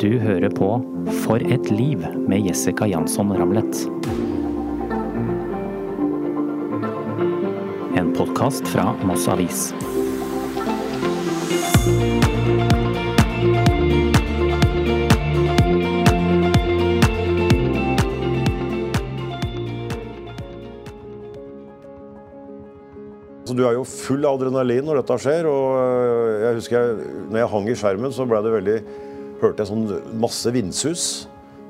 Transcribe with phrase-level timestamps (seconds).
[0.00, 0.68] Du hører på
[1.22, 3.84] For et liv med Jessica Jansson Ramlet.
[7.98, 9.68] En podkast fra Moss Avis.
[23.54, 25.46] Du er jo full av adrenalin når dette skjer.
[25.46, 28.78] og øh, jeg husker jeg, når jeg hang i skjermen, så ble det veldig,
[29.44, 31.06] hørte jeg sånn masse vindsus.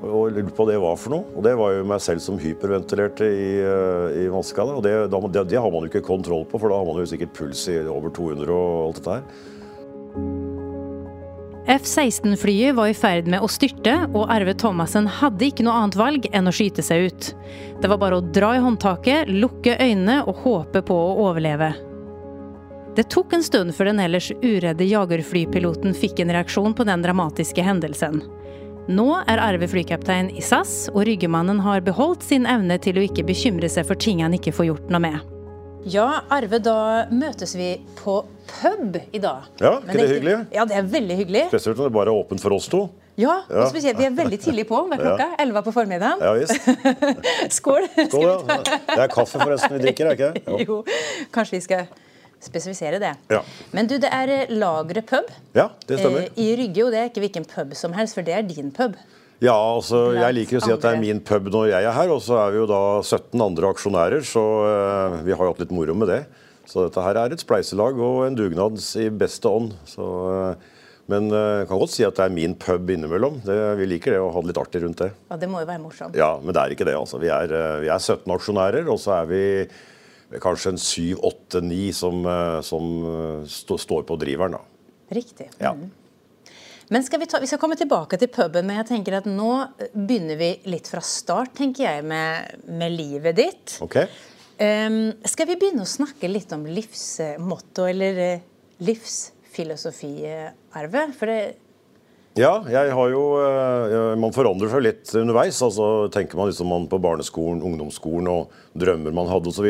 [0.05, 1.25] Og lurte på hva det var for noe.
[1.33, 4.65] Og det var jo meg selv som hyperventilerte i, øh, i maska.
[4.75, 7.07] Og det, det, det har man jo ikke kontroll på, for da har man jo
[7.09, 9.23] sikkert puls i over 200 og alt dette her.
[11.65, 16.27] F-16-flyet var i ferd med å styrte, og Arve Thomassen hadde ikke noe annet valg
[16.29, 17.31] enn å skyte seg ut.
[17.81, 21.73] Det var bare å dra i håndtaket, lukke øynene og håpe på å overleve.
[22.95, 27.63] Det tok en stund før den ellers uredde jagerflypiloten fikk en reaksjon på den dramatiske
[27.65, 28.21] hendelsen.
[28.87, 33.25] Nå er Arve flykaptein i SAS, og ryggemannen har beholdt sin evne til å ikke
[33.27, 35.17] bekymre seg for ting han ikke får gjort noe med.
[35.91, 36.77] Ja, Arve, da
[37.11, 39.49] møtes vi på pub i dag.
[39.59, 40.37] Ja, ikke det hyggelig?
[40.55, 41.43] Ja, det er veldig hyggelig.
[41.51, 42.85] Spesielt når det bare er åpent for oss to.
[43.19, 45.27] Ja, og spesielt, vi er veldig tidlig på hver klokka.
[45.43, 46.23] 11 på formiddagen.
[46.23, 46.71] Ja visst.
[47.59, 47.85] Skål.
[47.99, 48.57] Skål, ja.
[48.63, 50.43] Det er kaffe forresten vi drikker, er ikke det?
[50.65, 50.79] Jo.
[50.79, 51.87] Jo, kanskje vi skal
[52.43, 53.13] spesifisere det.
[53.31, 53.41] Ja.
[53.75, 56.27] Men du, det er eh, Lagre pub ja, det stemmer.
[56.27, 58.71] eh, i Rygge, og det er ikke hvilken pub som helst, for det er din
[58.75, 58.95] pub.
[59.43, 62.11] Ja, altså, jeg liker å si at det er min pub når jeg er her,
[62.13, 65.63] og så er vi jo da 17 andre aksjonærer, så eh, vi har jo hatt
[65.65, 66.21] litt moro med det.
[66.65, 69.75] Så dette her er et spleiselag og en dugnad i beste ånd.
[69.85, 70.05] Så,
[71.11, 73.35] men jeg kan godt si at det er min pub innimellom.
[73.45, 75.11] Det, vi liker det å ha det litt artig rundt det.
[75.29, 76.17] Ja, Det må jo være morsomt.
[76.17, 77.19] Ja, men det er ikke det, altså.
[77.21, 79.43] Vi er, vi er 17 aksjonærer, og så er vi
[80.43, 82.89] kanskje en 7-8-9 som, eh, som
[83.45, 84.61] st står på driveren, da.
[85.15, 85.49] Riktig.
[85.59, 85.75] Ja.
[85.77, 85.91] Mm.
[86.87, 89.51] Men skal vi, ta, vi skal komme tilbake til puben, men jeg tenker at nå
[89.93, 93.77] begynner vi litt fra start, tenker jeg, med, med livet ditt.
[93.81, 94.03] Ok?
[94.55, 98.43] Um, skal vi begynne å snakke litt om livsmotto, eller eh,
[98.85, 101.07] livsfilosofi, eh, Arve?
[101.17, 101.39] For det,
[102.39, 105.61] Ja, jeg har jo eh, Man forandrer seg litt underveis.
[105.63, 109.69] altså Tenker man liksom man på barneskolen, ungdomsskolen og drømmer man hadde osv.,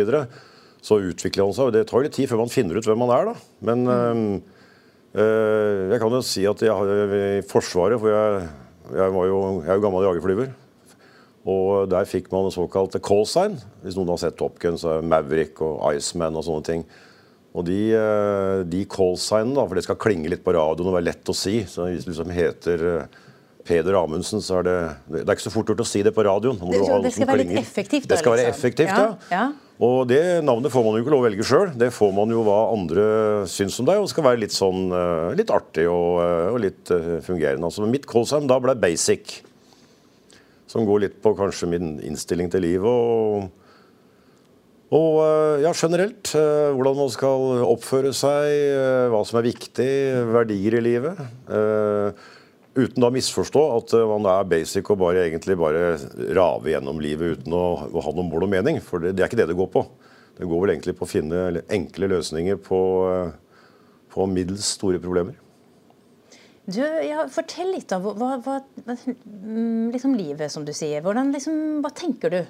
[0.86, 1.70] så, utvikler han seg.
[1.70, 3.32] og Det tar litt tid før man finner ut hvem man er.
[3.32, 3.36] da.
[3.70, 4.36] Men mm.
[5.18, 8.46] øh, jeg kan jo si at jeg har i Forsvaret For jeg,
[8.94, 10.54] jeg, var jo, jeg er jo gammel jagerflyver.
[11.46, 13.60] Og der fikk man såkalt call sign.
[13.84, 16.86] Hvis noen har sett Top Gun, så er Maverick og Iceman og sånne ting.
[17.56, 20.98] Og de, eh, de call signene, da, for det skal klinge litt på radioen og
[20.98, 23.22] være lett å si Så hvis du liksom heter eh,
[23.66, 26.26] Peder Amundsen, så er det Det er ikke så fort gjort å si det på
[26.28, 26.60] radioen.
[26.60, 28.60] Det- det skal være litt effektivt, Det skal være liksom.
[28.60, 29.46] effektivt, Ja, ja.
[29.84, 31.74] Og det navnet får man jo ikke lov å velge sjøl.
[31.76, 33.08] Det får man jo hva andre
[33.52, 36.92] syns om deg, og skal være litt sånn eh, litt artig og, eh, og litt
[36.96, 37.68] eh, fungerende.
[37.68, 39.42] Altså, mitt call da ble basic.
[40.72, 43.62] Som går litt på kanskje min innstilling til livet og
[44.96, 45.18] og
[45.60, 49.88] ja, generelt hvordan man skal oppføre seg, hva som er viktig,
[50.30, 51.18] verdier i livet.
[52.76, 55.96] Uten å misforstå at eh, man er basic og bare egentlig bare
[56.36, 58.82] rave gjennom livet uten å, å ha noe mål og mening.
[58.84, 59.86] For det, det er ikke det det går på.
[60.36, 62.80] Det går vel egentlig på å finne enkle løsninger på,
[63.14, 63.66] eh,
[64.12, 65.40] på middels store problemer.
[66.66, 68.60] du, ja, fortell litt av hva, hva,
[69.94, 71.04] liksom livet, som du sier.
[71.06, 72.42] Hvordan, liksom, hva tenker du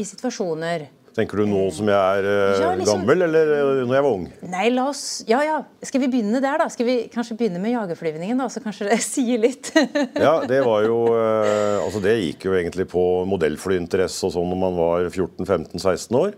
[0.00, 0.88] i situasjoner?
[1.16, 4.12] Tenker du nå som jeg er eh, Ja, liksom- gammel, eller eh, når jeg var
[4.14, 4.26] ung?
[4.52, 5.56] Nei, la oss Ja, ja.
[5.82, 6.68] Skal vi begynne der, da?
[6.70, 8.46] Skal vi kanskje begynne med jagerflyvningen, da?
[8.52, 9.72] Så kanskje det sier litt.
[10.14, 14.60] Ja, det var jo eh, Altså, det gikk jo egentlig på modellflyinteresse og sånn når
[14.62, 16.34] man var 14-15-16 år.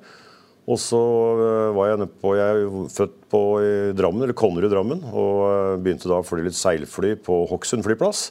[0.73, 1.01] Og så
[1.43, 5.43] eh, var jeg nede på Jeg er født på i Drammen, eller Konnerud Drammen, og
[5.51, 8.31] eh, begynte da å fly litt seilfly på Hokksund flyplass.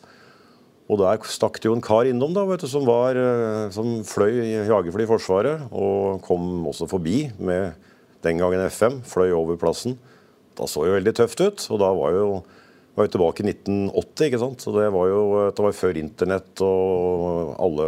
[0.92, 4.02] Og der stakk det jo en kar innom da, vet du, som, var, eh, som
[4.04, 5.68] fløy i jagerfly i Forsvaret.
[5.72, 7.78] Og kom også forbi med
[8.26, 9.96] den gangen F5, fløy over plassen.
[10.58, 11.64] Da så jo veldig tøft ut.
[11.72, 12.26] Og da var jo
[12.92, 14.64] var jo tilbake i 1980, ikke sant.
[14.66, 17.88] Så det var jo det var før internett og alle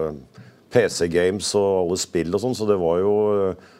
[0.73, 2.55] PC-games og alle spill og sånn.
[2.55, 3.15] Så det var jo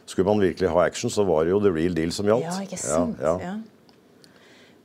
[0.04, 2.44] Skulle man virkelig ha action, så var det jo the real deal som gjaldt.
[2.44, 3.22] Ja, ikke sant?
[3.24, 3.54] Ja, ja.
[3.54, 3.73] Ja.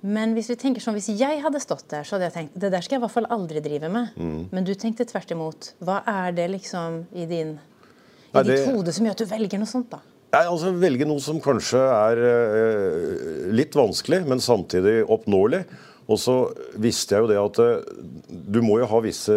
[0.06, 2.71] Men hvis vi tenker sånn, hvis jeg hadde stått der, så hadde jeg tenkt det
[2.71, 4.12] der skal jeg i hvert fall aldri drive med.
[4.15, 4.45] Mm.
[4.55, 5.73] Men du tenkte tvert imot.
[5.83, 9.29] Hva er det liksom i, din, i Nei, ditt det- hode som gjør at du
[9.33, 9.99] velger noe sånt, da?
[10.29, 15.62] Nei, altså Velge noe som kanskje er eh, litt vanskelig, men samtidig oppnåelig.
[16.09, 16.35] Og så
[16.81, 17.89] visste jeg jo det at eh,
[18.29, 19.33] du må jo ha visse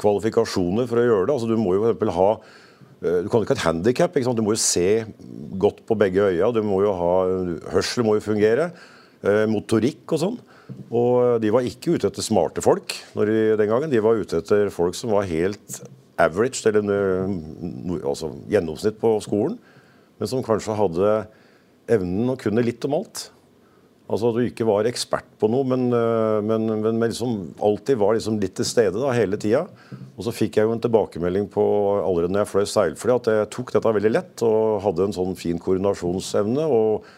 [0.00, 1.34] kvalifikasjoner for å gjøre det.
[1.36, 2.14] Altså Du må jo f.eks.
[2.16, 4.16] ha eh, Du kan ikke ha et handikap.
[4.16, 5.04] Du må jo se
[5.60, 6.50] godt på begge øya.
[6.56, 7.12] Du må jo ha,
[7.74, 8.70] hørsel må jo fungere.
[9.22, 10.38] Eh, motorikk og sånn.
[10.92, 13.90] Og de var ikke ute etter smarte folk de, den gangen.
[13.92, 15.80] De var ute etter folk som var helt
[16.18, 16.84] average, eller
[18.02, 19.56] altså gjennomsnitt på skolen,
[20.18, 21.12] men som kanskje hadde
[21.88, 23.28] evnen å kunne litt om alt.
[24.08, 28.16] Altså at du ikke var ekspert på noe, øh, men, men, men liksom alltid var
[28.16, 29.66] liksom litt til stede da, hele tida.
[30.16, 31.64] Og så fikk jeg jo en tilbakemelding på
[32.00, 35.36] allerede når jeg fløy seilfly, at jeg tok dette veldig lett og hadde en sånn
[35.38, 36.64] fin koordinasjonsevne.
[36.64, 37.10] og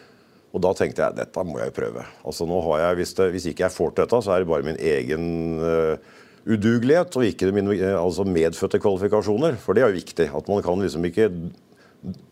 [0.51, 2.03] og da tenkte jeg dette må jeg jo prøve.
[2.27, 4.49] Altså nå har jeg, Hvis, det, hvis ikke jeg får til dette, så er det
[4.51, 5.25] bare min egen
[5.63, 5.95] uh,
[6.43, 9.55] udugelighet og ikke mine altså medfødte kvalifikasjoner.
[9.61, 10.27] For det er jo viktig.
[10.27, 11.29] at Man kan liksom ikke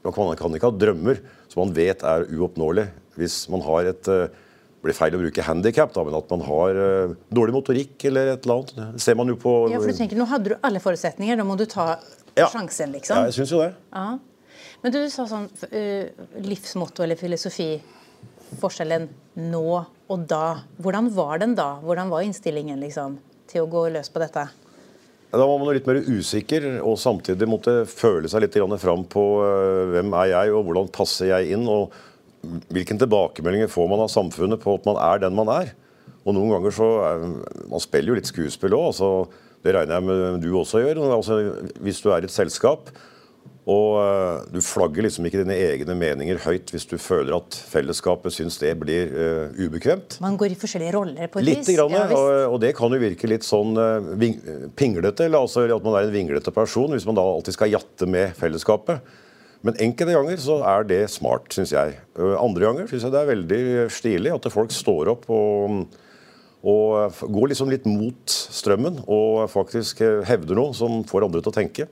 [0.04, 2.88] man kan ikke ha drømmer som man vet er uoppnåelig.
[3.20, 4.28] Hvis man har et uh,
[4.80, 8.46] det blir feil å bruke handikap, men at man har uh, dårlig motorikk eller et
[8.48, 8.94] eller annet.
[8.96, 11.44] Det ser man jo på Ja, for du tenker, Nå hadde du alle forutsetninger, da
[11.44, 11.98] må du ta
[12.38, 12.48] ja.
[12.48, 13.20] sjansen, liksom.
[13.20, 13.74] Ja, jeg syns jo det.
[13.92, 14.06] Ja.
[14.80, 17.74] Men du sa sånn uh, livsmotto eller filosofi.
[18.58, 19.08] Forskjellen
[19.38, 19.66] nå
[20.10, 20.62] og da.
[20.82, 21.76] Hvordan var den da?
[21.84, 23.20] Hvordan var innstillingen liksom,
[23.50, 24.48] til å gå løs på dette?
[25.30, 29.92] Da var man litt mer usikker, og samtidig måtte føle seg litt fram på uh,
[29.94, 31.68] hvem er jeg, og hvordan passer jeg inn.
[31.70, 31.94] og
[32.72, 35.74] hvilke tilbakemeldinger får man av samfunnet på at man er den man er?
[36.24, 37.28] Og noen ganger så er,
[37.70, 38.90] Man spiller jo litt skuespill òg.
[38.94, 39.10] Altså,
[39.64, 41.02] det regner jeg med du også gjør.
[41.14, 41.40] Altså,
[41.84, 42.90] hvis du er i et selskap
[43.70, 48.34] og uh, du flagger liksom ikke dine egne meninger høyt hvis du føler at fellesskapet
[48.34, 50.18] syns det blir uh, ubekvemt.
[50.24, 51.62] Man går i forskjellige roller på et vis?
[51.62, 54.40] Litt, grann, ja, og, og, det kan jo virke litt sånn uh, ving,
[54.80, 58.10] pinglete, eller altså at man er en vinglete person hvis man da alltid skal jatte
[58.10, 59.16] med fellesskapet.
[59.68, 61.98] Men enkelte ganger så er det smart, syns jeg.
[62.16, 65.82] Andre ganger syns jeg det er veldig stilig at folk står opp og,
[66.64, 70.00] og går liksom litt mot strømmen og faktisk
[70.30, 71.90] hevder noe som får andre til å tenke.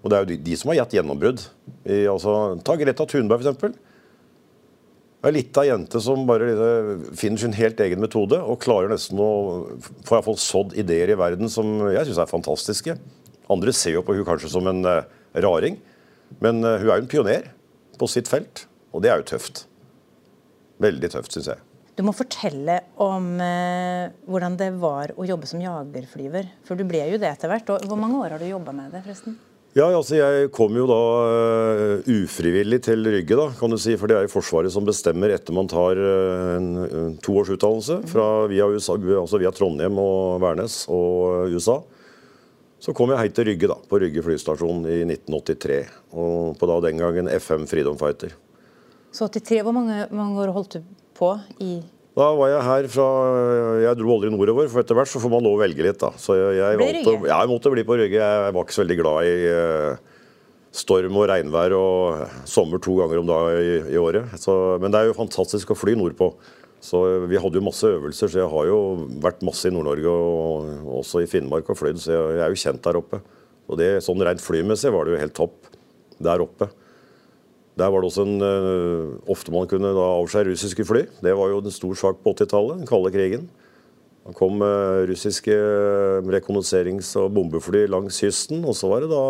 [0.00, 1.44] Og det er jo de, de som har gitt gjennombrudd.
[1.84, 3.78] I, altså, ta Greta Thunberg, f.eks.
[5.20, 6.46] Ei lita jente som bare
[7.12, 9.32] finner sin helt egen metode og klarer nesten å
[10.08, 12.94] få iallfall sådd ideer i verden som jeg syns er fantastiske.
[13.52, 15.02] Andre ser jo på hun kanskje som en uh,
[15.36, 15.76] raring.
[16.40, 17.50] Men uh, hun er jo en pioner
[18.00, 18.64] på sitt felt,
[18.96, 19.66] og det er jo tøft.
[20.80, 21.66] Veldig tøft, syns jeg.
[21.98, 26.48] Du må fortelle om uh, hvordan det var å jobbe som jagerflyver.
[26.64, 27.76] For du ble jo det etter hvert.
[27.76, 29.36] Og hvor mange år har du jobba med det, forresten?
[29.70, 30.98] Ja, altså Jeg kom jo da
[32.02, 33.94] uh, ufrivillig til Rygge, da, kan du si.
[34.00, 38.00] For det er jo Forsvaret som bestemmer etter man tar uh, en, en toårsutdannelse
[38.50, 41.78] via, USA, altså via Trondheim og Værnes og USA.
[42.82, 45.80] Så kom jeg hei til Rygge, da, på Rygge flystasjon i 1983.
[46.18, 48.34] Og på da den gangen FM Freedom Fighter.
[49.14, 51.76] Så 83, Hvor mange, mange år holdt du på i
[52.18, 53.08] da var jeg her fra
[53.84, 56.00] Jeg dro aldri nordover, for etter hvert så får man lov å velge litt.
[56.02, 56.10] da.
[56.18, 58.18] Så jeg, jeg, valgte, jeg måtte bli på Rygge.
[58.18, 60.16] Jeg var ikke så veldig glad i uh,
[60.74, 64.34] storm og regnvær og sommer to ganger om dagen i, i, året.
[64.42, 66.32] Så, men det er jo fantastisk å fly nordpå.
[66.82, 68.80] Så Vi hadde jo masse øvelser, så jeg har jo
[69.20, 72.62] vært masse i Nord-Norge og også i Finnmark og flydd, så jeg, jeg, er jo
[72.64, 73.20] kjent der oppe.
[73.70, 75.70] Og det, Sånn rent flymessig var det jo helt topp
[76.18, 76.70] der oppe.
[77.78, 81.04] Der var det også en uh, Ofte man kunne da avskjære russiske fly.
[81.22, 83.48] Det var jo en stor sak på 80-tallet, den kalde krigen.
[84.26, 85.54] Da kom uh, russiske
[86.34, 89.26] rekognoserings- og bombefly langs kysten, og så var det da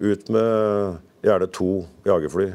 [0.00, 1.70] ut med gjerne to
[2.06, 2.50] jagerfly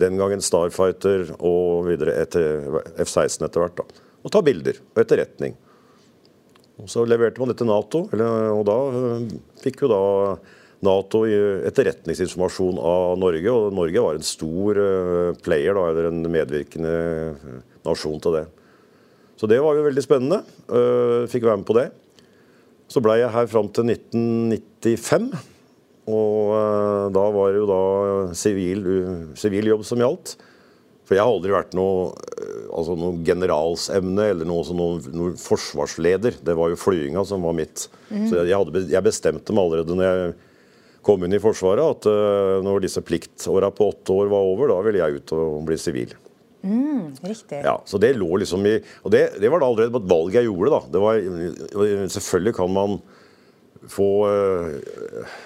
[0.00, 2.62] den gangen Starfighter og videre etter
[3.02, 3.82] F-16 etter hvert.
[3.82, 4.06] da.
[4.24, 5.56] Og ta bilder og etterretning.
[6.80, 8.78] Og Så leverte man det til Nato, og da
[9.60, 10.00] fikk jo da
[10.86, 13.52] Nato etterretningsinformasjon av Norge.
[13.52, 18.46] Og Norge var en stor øh, player, da, eller en medvirkende øh, nasjon til det.
[19.40, 20.42] Så det var jo veldig spennende.
[21.32, 21.86] Fikk være med på det.
[22.92, 25.30] Så blei jeg her fram til 1995.
[26.12, 26.50] Og
[27.16, 27.80] da var det jo da
[28.36, 30.34] sivil jobb som gjaldt.
[31.10, 32.12] For jeg har aldri vært noe,
[32.70, 36.36] altså noe generalsemne eller noe, noe, noe, forsvarsleder.
[36.46, 37.88] Det var jo flyginga som var mitt.
[38.12, 38.28] Mm.
[38.28, 40.36] Så jeg, hadde, jeg, bestemte meg allerede når jeg
[41.06, 44.80] kom inn i Forsvaret, at uh, når disse pliktåra på åtte år var over, da
[44.86, 46.12] ville jeg ut og bli sivil.
[46.60, 47.62] Mm, riktig.
[47.64, 50.34] Ja, så det lå liksom i Og det, det var da allerede på et valg
[50.36, 50.80] jeg gjorde, da.
[50.92, 51.20] Det var,
[52.12, 52.98] selvfølgelig kan man
[53.88, 55.38] få uh,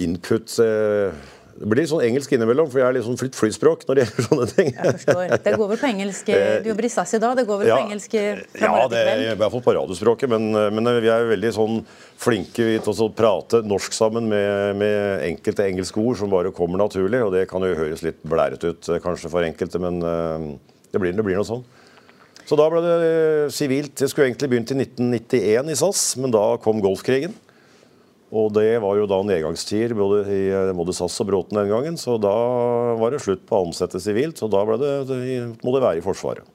[0.00, 1.12] input eh,
[1.56, 4.26] det blir sånn engelsk innimellom, for jeg er litt sånn flytt flyspråk når det gjelder
[4.28, 4.70] sånne ting.
[4.72, 5.34] Jeg forstår.
[5.44, 7.70] Det går vel på engelsk eh, Du jobber i SAS i dag, det går vel
[7.70, 10.90] ja, på engelsk eh, fra Ja, det er i hvert fall på radiospråket, men, men,
[11.04, 11.78] vi er veldig sånn
[12.22, 17.22] flinke til å prate norsk sammen med, med, enkelte engelske ord som bare kommer naturlig,
[17.26, 21.24] og det kan jo høres litt blærete ut kanskje for enkelte, men det blir, det
[21.26, 21.64] blir noe sånn.
[22.48, 23.14] Så da ble det
[23.54, 23.94] sivilt.
[24.02, 27.34] Jeg skulle egentlig begynt i 1991 i SAS, men da kom Golfkrigen.
[28.32, 32.16] Og det var jo da nedgangstider både i både SAS og Bråten den gangen, så
[32.20, 32.32] da
[32.96, 34.40] var det slutt på å ansette sivilt.
[34.40, 35.18] Så da det, det,
[35.60, 36.48] må det være i Forsvaret.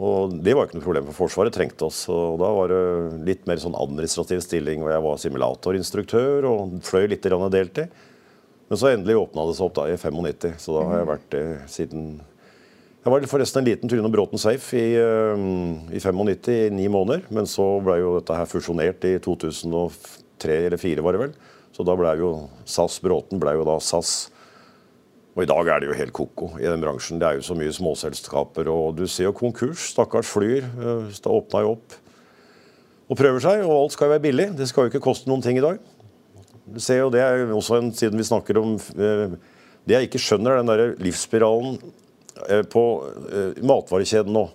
[0.00, 2.06] Og det var ikke noe problem, for Forsvaret trengte oss.
[2.08, 2.84] Og da var det
[3.28, 7.92] litt mer sånn administrativ stilling, og jeg var simulatorinstruktør og fløy litt deltid.
[8.70, 11.30] Men så endelig åpna det seg opp da i 95, så da har jeg vært
[11.34, 12.10] det siden
[13.00, 15.44] Jeg var forresten en liten Trine Bråten Safe i, eh,
[15.96, 17.24] i 95 i ni måneder.
[17.32, 19.18] Men så ble jo dette her fusjonert i
[20.40, 21.32] 2003 eller fire, var det vel.
[21.76, 22.30] Så da ble jo
[22.66, 24.30] SAS Bråten ble jo da SAS.
[25.36, 27.20] Og i dag er det jo helt ko-ko i den bransjen.
[27.20, 28.66] Det er jo så mye småselskaper.
[28.72, 29.92] Og du ser jo konkurs.
[29.92, 30.66] Stakkars Flyr.
[30.66, 31.94] eh, Det åpna jo opp
[33.10, 33.62] og prøver seg.
[33.64, 34.48] Og alt skal jo være billig.
[34.58, 35.78] Det skal jo ikke koste noen ting i dag.
[36.66, 39.32] Du ser jo det er jo også en, Siden vi snakker om eh,
[39.86, 41.78] Det jeg ikke skjønner, er den der livsspiralen
[42.48, 42.84] eh, på
[43.62, 44.48] matvarekjeden nå.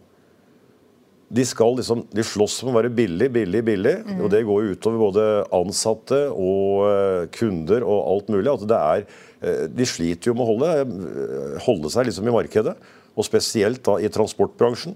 [1.28, 3.96] De skal liksom, de slåss om å være billig, billig, billig.
[4.20, 5.24] Og det går jo utover både
[5.58, 8.52] ansatte og eh, kunder og alt mulig.
[8.52, 9.08] At det er,
[9.42, 12.76] eh, de sliter jo med å holde, eh, holde seg liksom i markedet.
[13.18, 14.96] Og spesielt da i transportbransjen.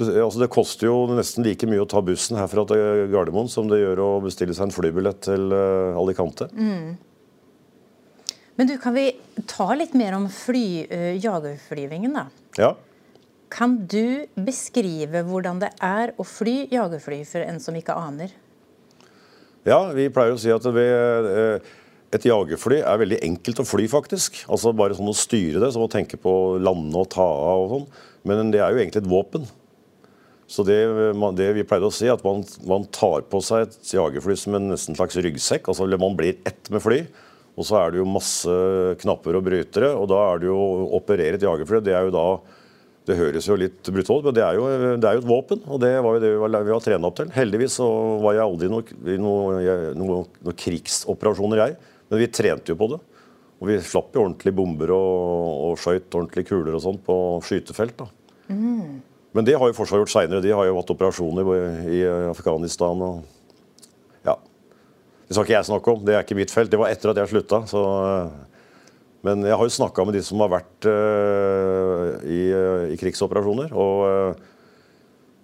[0.00, 3.82] Altså det koster jo nesten like mye å ta bussen herfra til Gardermoen som det
[3.82, 6.48] gjør å bestille seg en flybillett til Alicante.
[6.48, 6.96] Alicante.
[8.56, 9.10] Men du, kan vi
[9.48, 10.86] ta litt mer om fly,
[11.20, 12.24] jagerflyvingen, da?
[12.56, 12.70] Ja.
[13.50, 18.32] Kan du beskrive hvordan det er å fly jagerfly for en som ikke aner?
[19.66, 21.72] Ja, vi pleier å si at vi, eh,
[22.14, 24.44] et jagerfly er veldig enkelt å fly, faktisk.
[24.48, 27.64] Altså Bare sånn å styre det, som å tenke på å lande og ta av
[27.64, 27.88] og sånn.
[28.24, 29.48] Men det er jo egentlig et våpen.
[30.50, 30.78] Så det,
[31.38, 34.72] det vi pleide å si, at man, man tar på seg et jagerfly som en
[34.72, 35.68] nesten slags ryggsekk.
[35.70, 37.04] altså Man blir ett med fly.
[37.58, 38.50] Og så er det jo masse
[39.02, 39.92] knapper og brytere.
[39.94, 41.82] Og da er det jo å operere et jagerfly.
[41.84, 42.26] Det er jo da
[43.10, 44.64] det høres jo litt brutalt men det er jo,
[45.02, 45.60] det er jo et våpen.
[45.66, 47.30] Og det var jo det vi var, vi var trena opp til.
[47.34, 47.86] Heldigvis så
[48.22, 49.60] var jeg aldri i noen noe,
[49.98, 51.78] noe, noe krigsoperasjoner, jeg.
[52.10, 53.00] Men vi trente jo på det.
[53.60, 57.14] Og vi slapp jo ordentlige bomber og, og skøyt ordentlige kuler og sånt på
[57.44, 57.98] skytefelt.
[58.00, 58.06] da.
[59.36, 60.42] Men det har jo Forsvaret gjort seinere.
[60.42, 61.50] De har jo hatt operasjoner
[61.86, 63.20] i i Afghanistan og
[64.26, 64.38] Ja.
[65.28, 66.70] Det skal ikke jeg snakke om, det er ikke mitt felt.
[66.72, 67.60] Det var etter at jeg slutta.
[67.70, 67.82] Så,
[69.26, 72.40] men jeg har jo snakka med de som har vært eh, i,
[72.94, 73.74] i krigsoperasjoner.
[73.76, 74.46] Og, eh,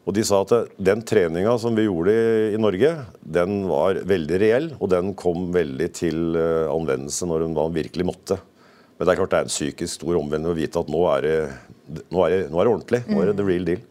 [0.07, 2.15] og de sa at den treninga som vi gjorde
[2.55, 4.71] i, Norge, den var veldig reell.
[4.81, 8.41] Og den kom veldig til eh, anvendelse når hun virkelig måtte.
[8.97, 11.27] Men det er klart det er en psykisk stor omvendelse å vite at nå er
[11.27, 11.37] det,
[12.09, 13.03] nå er det, nå er det ordentlig.
[13.11, 13.85] Nå er det the real deal.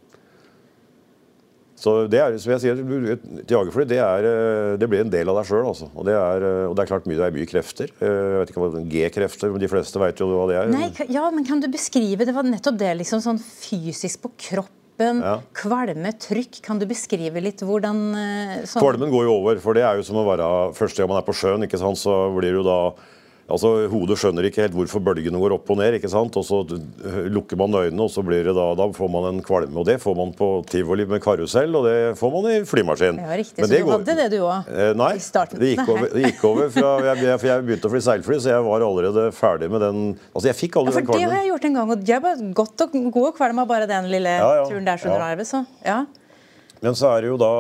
[1.86, 2.80] Så det er, som jeg sier,
[3.14, 5.68] et jagerfly det, er, eh, det blir en del av deg sjøl.
[5.70, 5.90] Altså.
[5.94, 7.92] Og, det er, eh, og det er klart mye, det er mye krefter.
[8.00, 10.72] Eh, Jeg vet ikke hva G-krefter, men de fleste vet jo hva det er.
[10.74, 15.22] Nei, ja, men kan du beskrive Det var nettopp det, liksom sånn fysisk på kroppen.
[15.22, 15.36] Ja.
[15.54, 16.62] Kvalme, trykk.
[16.66, 18.00] Kan du beskrive litt hvordan
[18.64, 21.20] sånn, Kvalmen går jo over, for det er jo som å være første gang man
[21.22, 21.68] er på sjøen.
[21.68, 22.80] ikke sant, Så blir du da
[23.46, 25.94] Altså, Hodet skjønner ikke helt hvorfor bølgene går opp og ned.
[26.00, 26.64] ikke sant, og Så
[27.30, 29.78] lukker man øynene, og så blir det da, da får man en kvalme.
[29.78, 33.20] og Det får man på tivoli med karusell, og det får man i flymaskin.
[33.22, 33.60] Ja, riktig.
[33.62, 34.66] Men Så du går- hadde det, du òg?
[34.74, 35.60] Eh, nei, I starten.
[35.60, 38.50] det gikk over, det gikk over fra jeg, jeg, jeg begynte å fly seilfly, så
[38.50, 40.02] jeg var allerede ferdig med den
[40.34, 42.36] Altså, jeg fikk Ja, aldri for det har jeg gjort en gang, og jeg var
[42.64, 44.66] godt og god og kvalm av bare den lille Ja, ja.
[44.66, 44.98] turen der.
[45.22, 46.06] Arve, så ja.
[46.82, 47.54] Men så er det jo da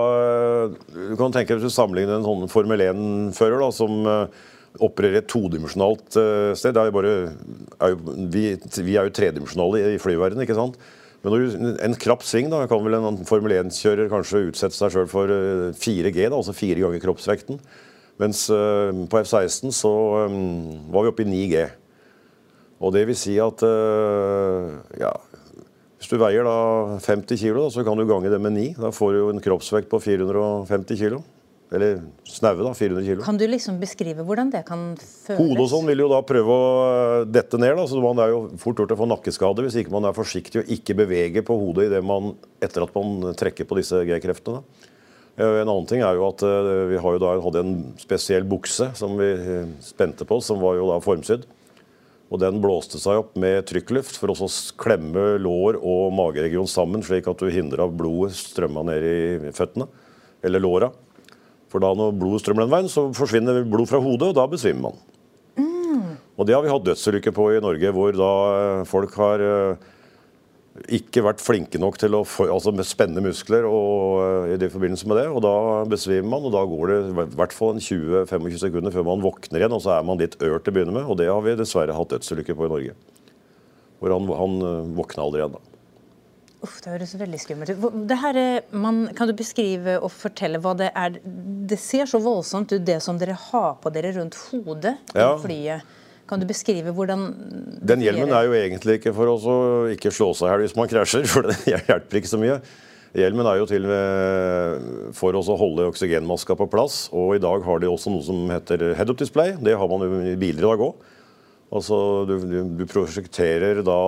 [0.91, 4.27] Du kan tenke deg hvis du sammenligner en sånn Formel 1-fører da, som eh,
[4.83, 6.77] opererer et todimensjonalt eh, sted.
[6.77, 7.15] Er bare,
[7.79, 8.45] er jo, vi,
[8.81, 10.79] vi er jo tredimensjonale i, flyverden, ikke sant?
[11.25, 15.09] Men når en krapp sving da, kan vel en Formel 1-kjører kanskje utsette seg sjøl
[15.09, 17.61] for eh, 4G, da, altså fire ganger kroppsvekten.
[18.21, 20.35] Mens eh, på F-16 så eh,
[20.93, 21.65] var vi oppe i 9G.
[22.85, 25.13] Og det vil si at eh, ja,
[25.95, 28.67] hvis du veier da 50 kg, så kan du gange det med 9.
[28.77, 31.17] Da får du jo en kroppsvekt på 450 kg.
[31.73, 31.97] Eller
[32.29, 32.71] snaue, da.
[32.77, 33.21] 400 kg.
[33.25, 35.39] Kan du liksom beskrive hvordan det kan føles?
[35.39, 37.73] Hodet og sånn vil jo da prøve å øh, dette ned.
[37.79, 40.61] da, så Man er jo fort gjort å få nakkeskade hvis ikke man er forsiktig
[40.61, 44.61] og ikke beveger på hodet i det man, etter at man trekker på disse G-kreftene.
[45.35, 48.45] Eh, En annen ting er jo at øh, vi har jo da hadde en spesiell
[48.45, 49.31] bukse som vi
[49.83, 51.47] spente på, som var jo da formsydd.
[52.29, 54.47] Og den blåste seg opp med trykkluft for å
[54.81, 59.85] klemme lår og mageregion sammen, slik at du hindra blodet strømma ned i føttene,
[60.45, 60.89] eller låra.
[61.71, 64.89] For da når blodet strømmer den veien, så forsvinner blod fra hodet, og da besvimer
[64.89, 65.03] man.
[66.35, 69.85] Og det har vi hatt dødsulykker på i Norge, hvor da eh, folk har eh,
[70.97, 75.21] ikke vært flinke nok til å altså spenne muskler og, eh, i det forbindelse med
[75.21, 75.29] det.
[75.31, 75.55] Og da
[75.87, 79.77] besvimer man, og da går det i hvert fall 20-25 sekunder før man våkner igjen,
[79.77, 81.07] og så er man litt ør til å begynne med.
[81.07, 82.97] Og det har vi dessverre hatt dødsulykker på i Norge.
[84.01, 84.59] Hvor han, han
[84.97, 85.74] våkna aldri igjen, da.
[86.63, 87.83] Uff, det høres veldig skummelt ut.
[88.09, 91.19] Det her, er- man, kan du beskrive og fortelle hva det er?
[91.21, 95.35] Det ser så voldsomt ut, det som dere har på dere rundt hodet Ja.
[95.37, 95.81] flyet.
[96.27, 97.27] Kan du beskrive hvordan
[97.85, 100.87] Den hjelmen er jo egentlig ikke for å ikke slå seg i hjel hvis man
[100.89, 102.59] krasjer, for det hjelper ikke så mye.
[103.15, 103.85] Hjelmen er jo til
[105.15, 107.09] for å holde oksygenmaska på plass.
[107.15, 109.53] Og i dag har de også noe som heter head-up display.
[109.61, 110.95] Det har man jo i biler i dag òg.
[111.75, 113.99] Altså, du, du, du prosjekterer da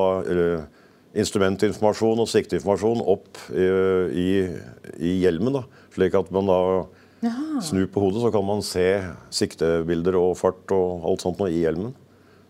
[1.17, 3.67] instrumentinformasjon og sikteinformasjon opp i,
[4.13, 4.29] i,
[4.97, 5.59] i, hjelmen.
[5.59, 5.63] da,
[5.95, 6.59] Slik at man da
[7.65, 8.85] snur på hodet, så kan man se
[9.33, 11.95] siktebilder og fart og alt sånt noe i hjelmen.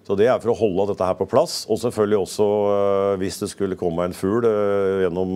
[0.08, 1.66] Så Det er for å holde dette her på plass.
[1.68, 5.34] Og selvfølgelig også uh, hvis det skulle komme en fugl uh, gjennom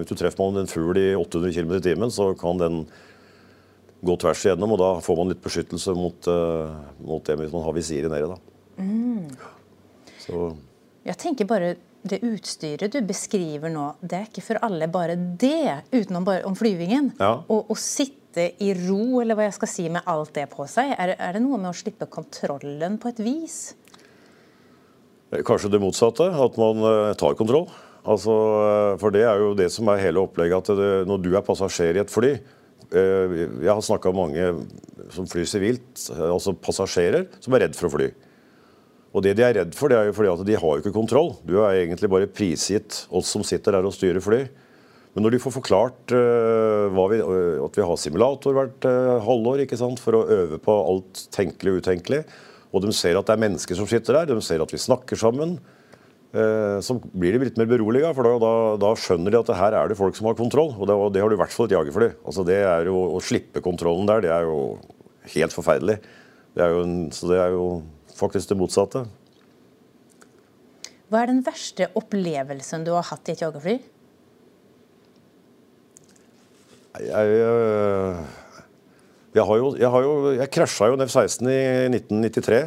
[0.00, 2.80] Hvis du treffer man en fugl i 800 km i timen, så kan den
[4.02, 6.26] gå tvers igjennom, og da får man litt beskyttelse mot,
[7.02, 8.30] mot det hvis man har visiret nede.
[8.30, 8.58] da.
[8.78, 9.24] Mm.
[10.22, 10.42] Så.
[11.08, 11.72] Jeg tenker bare
[12.10, 16.56] det utstyret du beskriver nå, det er ikke for alle bare det, utenom bare om
[16.58, 17.12] flyvingen.
[17.20, 17.34] Ja.
[17.48, 21.16] Å sitte i ro, eller hva jeg skal si, med alt det på seg, er,
[21.16, 23.58] er det noe med å slippe kontrollen på et vis?
[25.28, 27.66] Kanskje det motsatte, at man eh, tar kontroll.
[28.08, 28.34] Altså,
[28.64, 30.70] eh, for det er jo det som er hele opplegget.
[30.70, 34.46] at det, Når du er passasjer i et fly eh, Jeg har snakka med mange
[35.12, 38.08] som flyr sivilt, altså passasjerer, som er redd for å fly.
[39.16, 40.94] Og det de er redd for, det er jo fordi at de har jo ikke
[40.94, 41.32] kontroll.
[41.48, 44.42] Du er egentlig bare prisgitt oss som sitter der og styrer fly.
[45.14, 49.64] Men når de får forklart uh, vi, uh, at vi har simulator hvert uh, halvår
[49.64, 52.20] ikke sant, for å øve på alt tenkelig og utenkelig,
[52.68, 55.18] og de ser at det er mennesker som sitter der, de ser at vi snakker
[55.18, 55.58] sammen,
[56.28, 58.10] så blir de litt mer beroliga.
[58.12, 60.74] For da, da, da, skjønner de at her er det folk som har kontroll.
[60.76, 62.10] Og det, og det har du i hvert fall et jagerfly.
[62.20, 64.58] Altså det er jo, Å slippe kontrollen der, det er jo
[65.32, 65.96] helt forferdelig.
[66.52, 66.84] Det er jo
[67.16, 67.64] så det er jo
[68.18, 69.06] faktisk det motsatte.
[71.08, 73.78] Hva er den verste opplevelsen du har hatt i et jagerfly?
[76.98, 78.18] Jeg, øh,
[79.36, 81.60] jeg, har jo, jeg, har jo, jeg krasja jo F-16 i
[81.94, 82.58] 1993.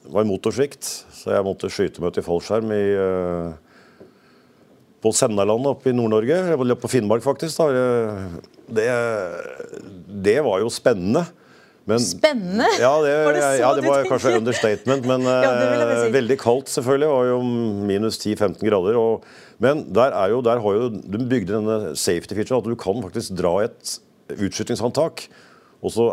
[0.00, 3.50] Det var i motorsvikt, så jeg måtte skyte meg ut i fallskjerm i, øh,
[5.04, 6.38] på Sennalandet oppe i Nord-Norge.
[6.80, 7.60] På Finnmark, faktisk.
[8.70, 8.88] Det,
[10.24, 11.26] det var jo spennende.
[11.90, 12.68] Men, Spennende!
[12.78, 16.06] Ja, det, var det, ja, det var kanskje understatement, men ja, si.
[16.06, 17.08] uh, veldig kaldt selvfølgelig.
[17.08, 17.40] Det var jo
[17.90, 18.98] minus 10-15 grader.
[19.00, 19.26] Og,
[19.62, 23.02] men der, er jo, der har jo du bygde denne safety feature, at du kan
[23.04, 23.96] faktisk dra et
[24.38, 25.26] utskytingshåndtak.
[25.80, 26.10] Og så,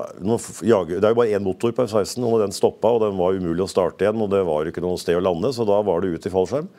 [0.63, 3.35] jager, det er jo bare én motor på F-16, og den stoppa, og den var
[3.35, 4.21] umulig å starte igjen.
[4.23, 6.69] og Det var ikke noe sted å lande, så da var det ut i fallskjerm.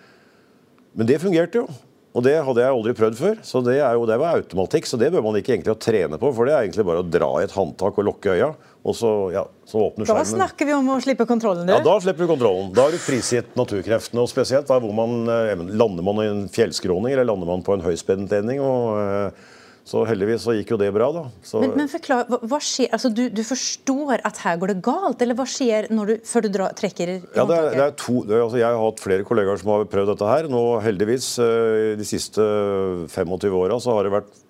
[0.97, 1.69] Men det fungerte jo.
[2.17, 3.37] Og det hadde jeg aldri prøvd før.
[3.45, 6.33] Så det, jo, det, var automatikk, så det bør man ikke egentlig trene på.
[6.35, 8.51] For det er egentlig bare å dra i et håndtak og lukke øya,
[8.87, 10.25] og så, ja, så åpner skjermen.
[10.25, 11.75] Da snakker vi om å slippe kontrollen, du.
[11.75, 12.71] Ja, da slipper du kontrollen.
[12.77, 16.43] Da har du prisgitt naturkreftene, og spesielt da hvor man eh, lander man i en
[16.53, 18.63] fjellskråning, eller lander man på en høyspentledning.
[18.65, 19.47] og eh,
[19.89, 21.23] så heldigvis så gikk jo det bra, da.
[21.41, 21.63] Så...
[21.63, 22.91] Men, men forklar, hva, hva, skjer?
[22.93, 26.49] Altså, du, du, forstår at her går det galt, eller hva skjer du, før du
[26.53, 29.01] drar, trekker i ja, det er, det er to, det er, altså, Jeg har hatt
[29.01, 30.51] flere kollegaer som har prøvd dette her.
[30.53, 32.45] Nå heldigvis, eh, de siste
[33.15, 34.45] 25 åra så har det vært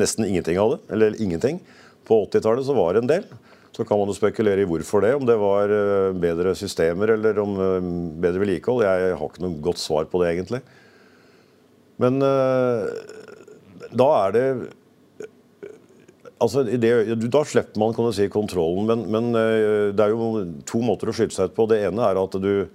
[0.00, 0.80] nesten ingenting av det.
[0.96, 1.60] Eller ingenting.
[2.08, 3.26] På 80-tallet så var det en del.
[3.74, 5.14] Så kan man jo spekulere i hvorfor det.
[5.18, 7.90] Om det var eh, bedre systemer eller om eh,
[8.22, 8.86] bedre vedlikehold.
[8.86, 10.62] Jeg har ikke noe godt svar på det, egentlig.
[12.02, 12.18] Men
[13.94, 14.46] da er det
[16.42, 16.90] Altså, det,
[17.30, 21.10] Da slipper man kan du si, kontrollen, men, men, eh, det er jo to måter
[21.10, 21.68] å skyte seg ut på.
[21.70, 22.66] Det ene er at du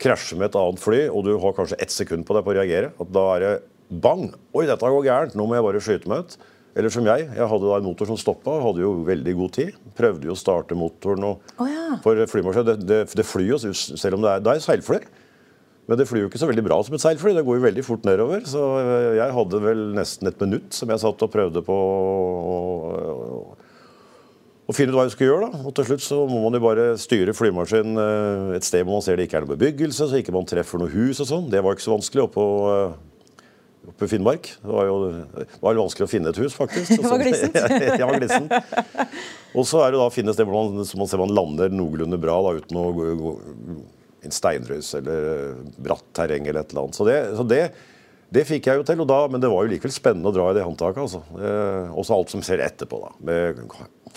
[0.00, 2.56] krasjer med et annet fly, og du har kanskje ett sekund på deg på å
[2.56, 2.92] reagere.
[3.12, 3.52] Da er det
[3.90, 4.30] bang!
[4.54, 5.36] Oi, dette går gærent!
[5.36, 6.38] Nå må jeg bare skyte meg ut.
[6.78, 7.26] Eller som jeg.
[7.34, 9.78] Jeg hadde da en motor som stoppa, hadde jo veldig god tid.
[9.98, 11.26] Prøvde jo å starte motoren.
[11.26, 11.96] Og, oh, ja.
[12.04, 15.00] For flymaskin, det, det, det, flyr jo, selv om det er, det er seilfly.
[15.90, 17.32] Men det flyr jo ikke så veldig bra som et seilfly.
[17.34, 18.44] Det går jo veldig fort nedover.
[18.46, 18.62] Så
[19.18, 22.58] jeg hadde vel nesten et minutt som jeg satt og prøvde på å,
[24.70, 25.50] å finne ut hva jeg skulle gjøre.
[25.50, 25.64] da.
[25.66, 29.02] Og til slutt så må man jo bare styre flymaskinen eh, et sted hvor man
[29.02, 31.50] ser det ikke er noe bebyggelse, så ikke man treffer noe hus og sånn.
[31.50, 33.00] Det var ikke så vanskelig oppå eh,
[34.00, 34.48] oppe i Finnmark.
[34.62, 36.96] Det var jo det var vanskelig å finne et hus, faktisk.
[37.02, 37.56] Det var glissent.
[38.00, 38.48] ja, var glissen.
[39.52, 41.72] Og så er det da å finne et sted hvor man, man ser man lander
[41.74, 43.34] noenlunde bra da, uten å gå
[44.20, 46.96] en steinrøys eller bratt terreng eller et eller annet.
[46.96, 47.60] Så det, så det,
[48.32, 50.56] det fikk jeg jo til, da, men det var jo likevel spennende å dra i
[50.58, 51.02] det håndtaket.
[51.04, 51.22] altså.
[51.40, 53.12] Eh, også alt som skjer etterpå, da.
[53.26, 53.62] Med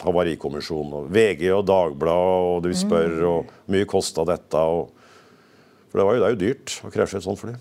[0.03, 3.29] Havarikommisjonen og VG og Dagbladet, og du spør, mm.
[3.31, 4.63] og mye kosta dette.
[4.63, 4.91] Og,
[5.89, 7.55] for det, var jo, det er jo dyrt å krasje et sånt fly.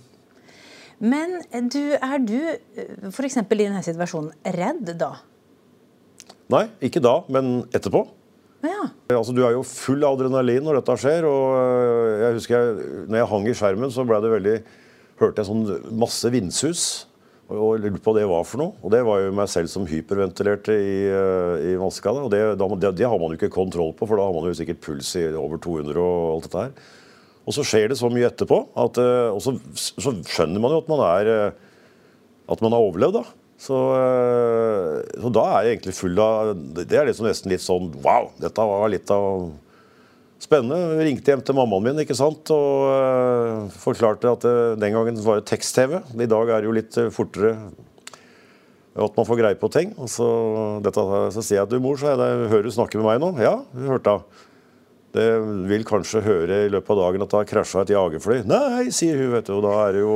[1.02, 1.40] Men
[1.72, 2.38] du, er du
[3.10, 3.40] f.eks.
[3.42, 5.16] i denne situasjonen redd da?
[6.52, 8.04] Nei, ikke da, men etterpå.
[8.62, 8.84] Ja.
[9.10, 11.26] Altså, du er jo full av adrenalin når dette skjer.
[11.26, 14.58] og øh, jeg husker jeg, når jeg hang i skjermen, så ble det veldig,
[15.22, 16.84] hørte jeg sånn masse vindsus.
[17.52, 18.76] Og lurte på hva det var for noe.
[18.80, 22.22] Og det var jo meg selv som hyperventilerte i, eh, i vannskade.
[22.22, 24.56] Og det, det, det, har man jo ikke kontroll på, for da har man jo
[24.56, 26.92] sikkert puls i over 200 og alt dette her.
[27.42, 30.82] Og så skjer det så mye etterpå, at, eh, og så, så skjønner man jo
[30.82, 31.70] at man er eh,
[32.52, 33.20] at man har overlevd.
[33.20, 33.24] da.
[33.62, 33.76] Så,
[35.22, 38.32] så, da er jeg egentlig full av Det er liksom nesten litt sånn Wow!
[38.42, 39.52] Dette var litt av
[40.42, 40.98] spennende.
[40.98, 42.50] Ringte hjem til mammaen min ikke sant?
[42.50, 46.00] og uh, forklarte at uh, den gangen var det tekst-TV.
[46.18, 47.54] I dag er det jo litt fortere
[48.92, 49.94] at man får greie på ting.
[49.96, 50.26] Og så,
[50.84, 51.04] dette,
[51.36, 53.30] så sier jeg du mor, så jeg, det, hører du snakke med meg nå?
[53.40, 54.42] Ja, hun hørte hun.
[55.12, 55.28] Det
[55.68, 58.42] vil kanskje høre i løpet av dagen at det har krasja et jagerfly.
[58.48, 59.58] Nei, sier hun, vet du.
[59.58, 60.14] Og da er det jo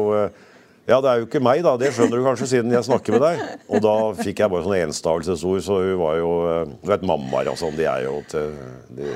[0.87, 1.73] ja, det er jo ikke meg, da.
[1.81, 3.41] Det skjønner du kanskje siden jeg snakker med deg.
[3.75, 6.29] Og da fikk jeg bare sånne enstavelsesord, så hun var jo
[6.85, 8.53] Du vet, mammaer og sånn, de er jo til
[8.95, 9.09] de,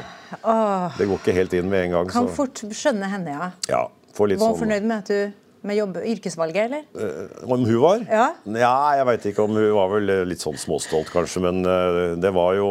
[0.99, 2.11] Det går ikke helt inn med en gang.
[2.11, 2.35] Kan så.
[2.41, 3.53] fort skjønne henne, ja.
[3.71, 3.85] ja
[4.19, 6.85] var hun sånn, fornøyd med at du med jobb, yrkesvalget, eller?
[6.97, 8.03] Uh, om hun var?
[8.09, 11.45] Ja, ja jeg veit ikke om hun var vel litt sånn småstolt, kanskje.
[11.45, 11.63] Men
[12.19, 12.71] det var jo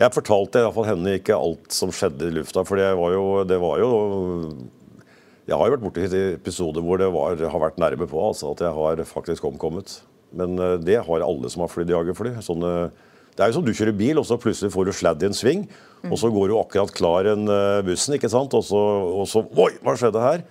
[0.00, 3.12] Jeg fortalte i hvert fall henne ikke alt som skjedde i lufta, for det var
[3.12, 3.90] jo, det var jo
[5.42, 8.62] jeg har jo vært borti episoder hvor det var, har vært nærme på altså, at
[8.62, 9.98] jeg har faktisk omkommet.
[10.32, 12.36] Men uh, det har alle som har flydd jagerfly.
[12.46, 12.72] Sånne,
[13.34, 15.36] det er jo som du kjører bil, og så plutselig får du sladd i en
[15.36, 15.66] sving.
[16.08, 18.54] Og så går du akkurat klar en uh, bussen, ikke sant?
[18.54, 18.80] Og så,
[19.22, 20.44] og så Oi, hva skjedde her?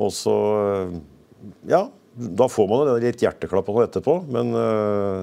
[0.00, 0.36] Og så
[1.68, 4.22] Ja, da får man jo litt hjerteklapp etterpå.
[4.32, 4.56] Men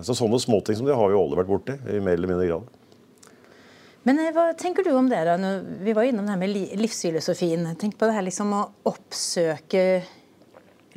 [0.06, 2.79] så sånne småting som det har jo alle vært borti, i mer eller mindre grad.
[4.08, 5.24] Men eh, hva tenker du om det?
[5.28, 5.36] da?
[5.84, 7.68] Vi var innom det her med livsfilosofien.
[7.80, 9.84] Tenk på det her liksom å oppsøke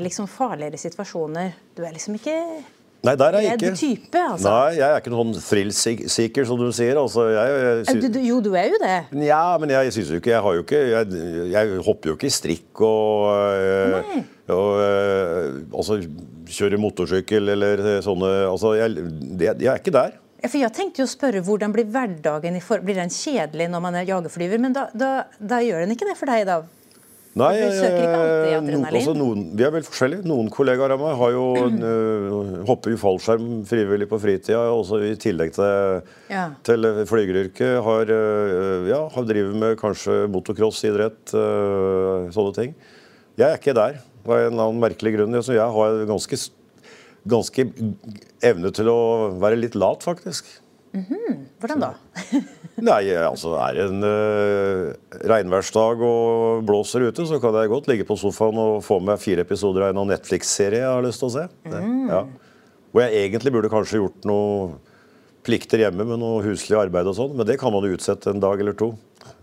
[0.03, 1.53] liksom farligere situasjoner.
[1.77, 2.39] Du er liksom ikke
[3.03, 3.71] Nei, der er jeg ikke.
[3.75, 4.47] type, altså.
[4.47, 6.95] Nei, jeg er ikke noen thrill-seeker, som du sier.
[7.01, 8.05] Altså, jeg, jeg synes...
[8.15, 8.99] du, jo, du er jo det.
[9.27, 12.31] Ja, men jeg syns jo ikke Jeg har jo ikke Jeg, jeg hopper jo ikke
[12.31, 13.27] i strikk og,
[13.97, 14.23] Nei.
[14.55, 14.71] og
[15.81, 15.99] altså,
[16.47, 18.95] kjører motorsykkel eller sånne altså, jeg,
[19.35, 20.15] det, jeg er ikke der.
[20.43, 24.09] For jeg tenkte jo å spørre Hvordan blir hverdagen blir den kjedelig når man er
[24.09, 24.63] jagerflyver?
[24.63, 26.63] Men da, da, da gjør den ikke det for deg, da?
[27.33, 30.27] Nei, noen, no, altså noen, vi er vel forskjellige.
[30.29, 35.15] Noen kollegaer av meg har jo uh, hopper i fallskjerm frivillig på fritida, også i
[35.21, 36.51] tillegg til, ja.
[36.69, 37.79] til flygeryrket.
[37.87, 42.77] Har, uh, ja, har driver med kanskje motocrossidrett, uh, sånne ting.
[43.41, 45.41] Jeg er ikke der, av en eller annen merkelig grunn.
[45.41, 46.41] Jeg har ganske
[47.29, 47.67] ganske
[48.43, 49.01] evne til å
[49.43, 50.49] være litt lat, faktisk.
[50.93, 51.37] Mm -hmm.
[51.61, 51.95] Hvordan da?
[52.89, 54.93] Nei, altså Er det en uh,
[55.25, 59.41] regnværsdag og blåser ute, så kan jeg godt ligge på sofaen og få med fire
[59.41, 61.49] episoder av en Netflix-serie jeg har lyst til å se.
[61.65, 62.09] Mm.
[62.09, 62.25] Ja.
[62.93, 64.75] Hvor jeg egentlig burde kanskje gjort noe
[65.43, 68.43] plikter hjemme med noe huslig arbeid og sånn, men det kan man jo utsette en
[68.43, 68.93] dag eller to.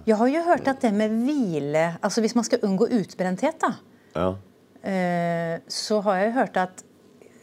[0.06, 3.74] Jeg har jo hørt at det med hvile altså Hvis man skal unngå utbrenthet, da,
[4.16, 4.30] ja.
[4.36, 6.86] uh, så har jeg hørt at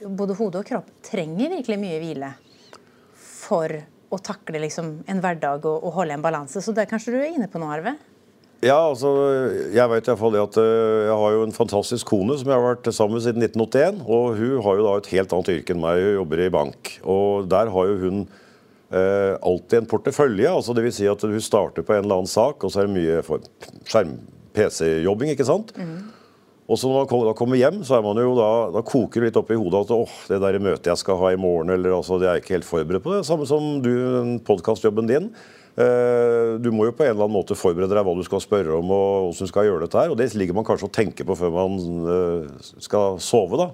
[0.05, 2.33] både hode og kropp trenger virkelig mye hvile
[3.17, 3.73] for
[4.13, 6.63] å takle liksom en hverdag og, og, holde en balanse.
[6.63, 7.97] Så det er kanskje du er inne på noe, Arve?
[8.65, 9.11] Ja, altså,
[9.75, 12.49] jeg vet i hvert fall det at eh, jeg har jo en fantastisk kone som
[12.49, 14.01] jeg har vært sammen med siden 1981.
[14.07, 16.93] Og hun har jo da et helt annet yrke enn meg, hun jobber i bank.
[17.05, 20.49] Og der har jo hun eh, alltid en portefølje.
[20.51, 22.89] altså det vil Si at hun starter på en eller annen sak, og så er
[22.89, 23.21] det mye
[23.93, 25.35] skjerm-PC-jobbing.
[25.35, 25.75] ikke sant?
[25.77, 26.16] Mm.
[26.67, 29.37] Og så når man kommer hjem, så er man jo da, da koker det litt
[29.39, 32.19] opp i hodet at åh, det der møtet jeg skal ha i morgen, eller altså,
[32.19, 33.13] det er jeg ikke helt forberedt på.
[33.15, 33.23] det.
[33.29, 33.93] Samme som du,
[34.47, 35.31] podkastjobben din.
[35.79, 38.81] Eh, du må jo på en eller annen måte forberede deg hva du skal spørre
[38.81, 40.11] om og hvordan du skal gjøre dette her.
[40.11, 41.79] Og det ligger man kanskje og tenker på før man
[42.17, 43.71] eh, skal sove, da.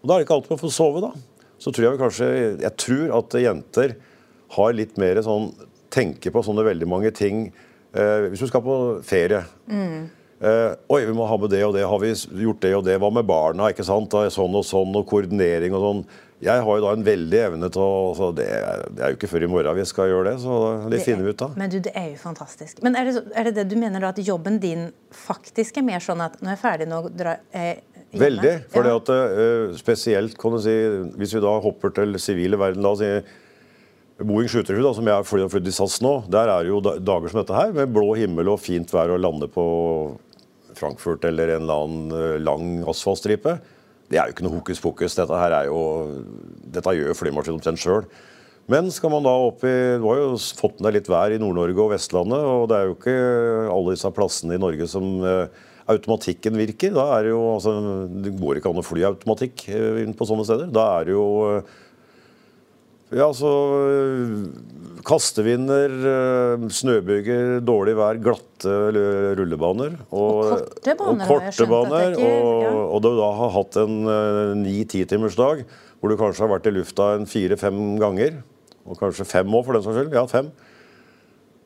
[0.00, 1.12] Og da er det ikke alltid man får sove, da.
[1.60, 2.26] Så tror jeg kanskje
[2.60, 3.94] Jeg tror at jenter
[4.58, 5.46] har litt mer sånn
[5.96, 7.46] Tenker på sånne veldig mange ting.
[7.96, 8.76] Eh, hvis du skal på
[9.06, 9.44] ferie.
[9.70, 11.86] Mm Uh, oi, vi må ha med det og det.
[11.88, 12.98] Har vi gjort det og det?
[13.00, 13.70] Hva med barna?
[13.72, 14.12] ikke sant?
[14.32, 16.02] Sånn og sånn, og koordinering og sånn.
[16.44, 18.44] Jeg har jo da en veldig evne til å det,
[18.92, 20.58] det, er jo ikke før i morgen vi skal gjøre det, så
[20.92, 21.54] det finner vi ut av.
[21.56, 22.82] Men du, det er jo fantastisk.
[22.84, 26.04] Men er det, er det, det du mener da at jobben din faktisk er mer
[26.04, 28.20] sånn at når jeg er ferdig nå, drar jeg hjemme?
[28.26, 28.54] Veldig.
[28.74, 28.98] For ja.
[29.00, 30.76] at uh, spesielt kan du si,
[31.16, 33.24] hvis vi da hopper til sivile verden, da sier
[34.16, 37.42] Boeing 737, som jeg har flydd i SAS nå, der er det jo dager som
[37.42, 39.64] dette her, med blå himmel og fint vær å lande på
[40.76, 43.58] Frankfurt eller en eller annen eh, lang asfaltstripe.
[44.08, 45.18] Det er jo ikke noe hokus pokus.
[45.18, 45.82] Dette her er jo,
[46.72, 48.08] dette gjør flymaskinen omtrent sjøl.
[48.72, 51.84] Men skal man da opp i Du har jo fått med litt vær i Nord-Norge
[51.84, 52.40] og Vestlandet.
[52.40, 53.16] Og det er jo ikke
[53.72, 56.94] alle disse plassene i Norge som eh, automatikken virker.
[56.96, 57.74] Da er det jo altså,
[58.24, 60.72] Det går ikke an å fly automatikk eh, inn på sånne steder.
[60.72, 61.26] Da er det jo
[63.12, 63.50] ja, så
[65.06, 68.74] kastevinder, eh, snøbyger, dårlig vær, glatte
[69.38, 69.94] rullebaner.
[70.10, 72.72] Og korte baner, og korte baner, ikke- og, ja.
[72.96, 75.64] og du da har hatt en ni-ti timers dag
[76.00, 78.42] hvor du kanskje har vært i lufta en fire-fem ganger,
[78.86, 80.12] og kanskje fem år for den saks skyld.
[80.12, 80.50] Ja, fem.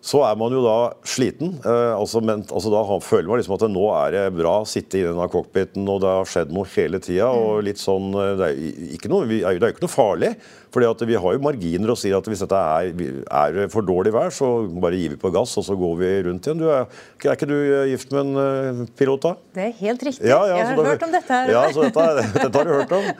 [0.00, 1.58] Så er man jo da sliten.
[1.60, 4.96] Eh, altså, men, altså Da føler man liksom at nå er det bra å sitte
[4.96, 7.28] i denne cockpiten, og det har skjedd noe hele tida.
[7.28, 7.42] Mm.
[7.68, 10.32] Og sånn eh, Det er jo ikke noe, vi det er jo ikke noe farlig.
[10.70, 12.92] fordi at vi har jo marginer og sier at hvis dette er,
[13.26, 14.48] er for dårlig vær, så
[14.80, 16.62] bare gir vi på gass, og så går vi rundt igjen.
[16.62, 16.86] Du er,
[17.26, 19.34] er ikke du eh, gift med en eh, pilot, da?
[19.58, 20.24] Det er helt riktig.
[20.30, 21.50] Ja, ja, jeg har da- hørt om dette her.
[21.52, 22.06] Ja, så dette,
[22.46, 23.10] dette har du hørt om.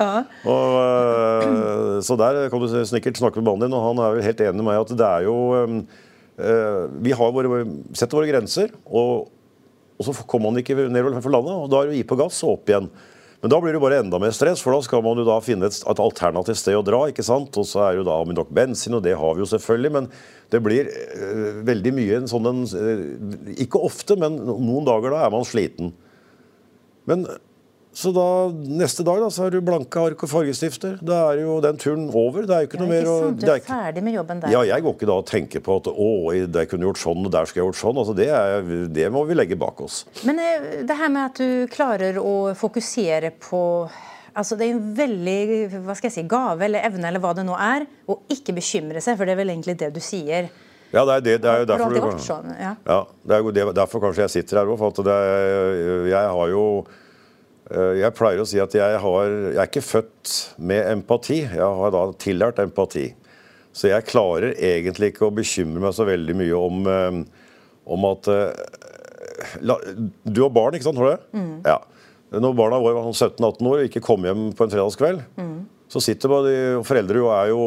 [0.55, 4.31] og, øh, så der kan du sikkert snakke med mannen din, og han er vel
[4.31, 5.37] helt enig med meg at det er jo
[7.05, 9.31] Vi har våre, setter våre grenser, og,
[9.99, 12.19] og så kommer man ikke nedover for landet, og da er det å gi på
[12.21, 12.91] gass og opp igjen.
[13.41, 15.71] Men da blir det bare enda mer stress, for da skal man jo da finne
[15.71, 17.07] et, et alternativt sted å dra.
[17.09, 17.57] ikke sant?
[17.57, 19.93] Og så er det jo da med nok bensin, og det har vi jo selvfølgelig,
[19.95, 20.09] men
[20.53, 25.23] det blir øh, veldig mye en sånn en, øh, Ikke ofte, men noen dager da
[25.25, 25.95] er man sliten.
[27.09, 27.25] Men
[27.93, 28.25] så da,
[28.71, 30.99] neste dag da, så har du blanke ark og fargestifter.
[31.03, 32.47] Da er jo den turen over.
[32.47, 33.17] Det er jo ikke Ja, noe mer å?
[33.35, 34.51] Du er ikke- ferdig med jobben der.
[34.55, 37.33] ja, jeg går ikke da og tenker på at å, der kunne gjort sånn, og
[37.33, 37.99] der skulle jeg gjort sånn.
[37.99, 40.05] Altså, det, er, det må vi legge bak oss.
[40.25, 43.91] Men eh, det her med at du klarer å fokusere på
[44.37, 47.43] Altså Det er en veldig hva skal jeg si, gave eller evne eller hva det
[47.45, 50.47] nå er, å ikke bekymre seg, for det er vel egentlig det du sier.
[50.95, 52.47] Ja, det er, det, det er jo derfor du- sånn?
[52.61, 52.77] Ja.
[52.87, 54.79] Ja, det er derfor kanskje jeg sitter her òg.
[54.79, 56.87] For at det jeg har jo
[57.71, 61.43] Jeg pleier å si at jeg, har, jeg er ikke født med empati.
[61.45, 63.11] Jeg har da tillært empati.
[63.71, 67.19] Så jeg klarer egentlig ikke å bekymre meg så veldig mye om, eh,
[67.95, 68.65] om at eh,
[69.63, 69.77] la,
[70.27, 70.99] Du har barn, ikke sant?
[70.99, 71.45] Har du det?
[71.71, 71.79] Ja.
[72.31, 75.23] Når barna våre var sånn 17-18 år og ikke kom hjem på en fredagskveld,
[75.91, 76.57] så sitter de
[76.87, 77.63] foreldre jo er jo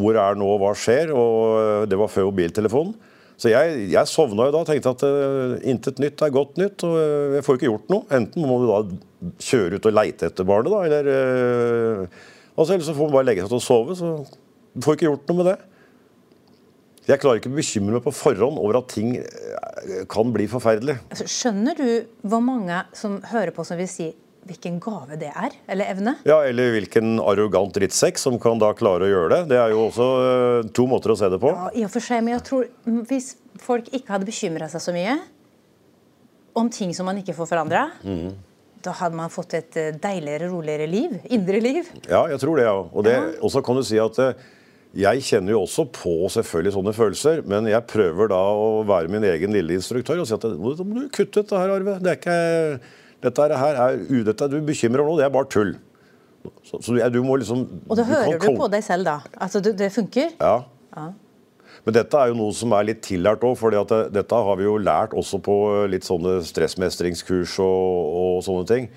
[0.00, 1.12] Hvor er nå, hva skjer?
[1.14, 2.96] Og det var før mobiltelefonen.
[3.40, 6.86] Så jeg, jeg sovna jo da og tenkte at uh, intet nytt er godt nytt.
[6.86, 8.06] Og uh, jeg får ikke gjort noe.
[8.14, 8.80] Enten må du da
[9.42, 13.28] kjøre ut og leite etter barnet, da, eller uh, altså, Eller så får man bare
[13.30, 13.98] legge seg til å sove.
[13.98, 14.16] Så
[14.74, 15.58] du får ikke gjort noe med det.
[17.04, 20.96] Jeg klarer ikke å bekymre meg på forhånd over at ting eh, kan bli forferdelig.
[21.12, 21.88] Altså, Skjønner du
[22.24, 24.08] hvor mange som hører på som vil si
[24.48, 26.14] hvilken gave det er, eller evne?
[26.28, 29.40] Ja, Eller hvilken arrogant drittsekk som kan da klare å gjøre det.
[29.54, 31.52] Det er jo også eh, to måter å se det på.
[31.52, 32.66] Ja, i og for seg, men jeg tror
[33.10, 35.18] hvis folk ikke hadde bekymra seg så mye
[36.54, 38.34] om ting som man ikke får forandra, mm.
[38.84, 41.16] da hadde man fått et eh, deiligere, roligere liv.
[41.34, 41.88] Indre liv.
[42.06, 42.76] Ja, jeg tror det, ja.
[42.84, 44.44] Og det, og så kan du si at eh,
[44.94, 49.26] jeg kjenner jo også på selvfølgelig sånne følelser, men jeg prøver da å være min
[49.26, 51.96] egen lille instruktør og si at nå må du kutte ut det her, Arve.
[52.04, 52.36] Det er ikke,
[53.24, 55.74] dette her er dette du bekymrer nå, det er bare tull.
[56.64, 59.20] Så, så du, må liksom Og da hører du du på deg selv, da.
[59.40, 60.34] Altså, du, det funker.
[60.40, 60.58] Ja.
[61.84, 64.66] Men dette er jo noe som er litt tillært òg, for det, dette har vi
[64.66, 68.88] jo lært også på eh, litt sånne stressmestringskurs og, og sånne ting.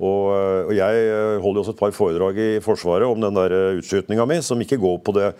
[0.00, 3.38] Og, eh, og jeg eh, holder jo også et par foredrag i Forsvaret om den
[3.38, 5.32] der utskytinga mi, som ikke går på det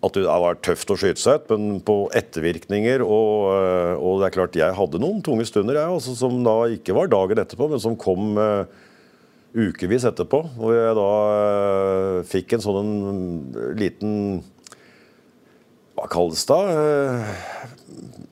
[0.00, 3.02] at det var tøft å skyte seg ut, men på ettervirkninger.
[3.04, 6.56] Og, eh, og det er klart, jeg hadde noen tunge stunder, jeg, altså, som da
[6.72, 8.64] ikke var dagen etterpå, men som kom uh,
[9.52, 10.40] ukevis etterpå.
[10.56, 13.22] Hvor jeg da uh, fikk en sånn en
[13.76, 14.16] liten
[15.98, 16.60] Hva kalles det?
[16.72, 17.30] Uh,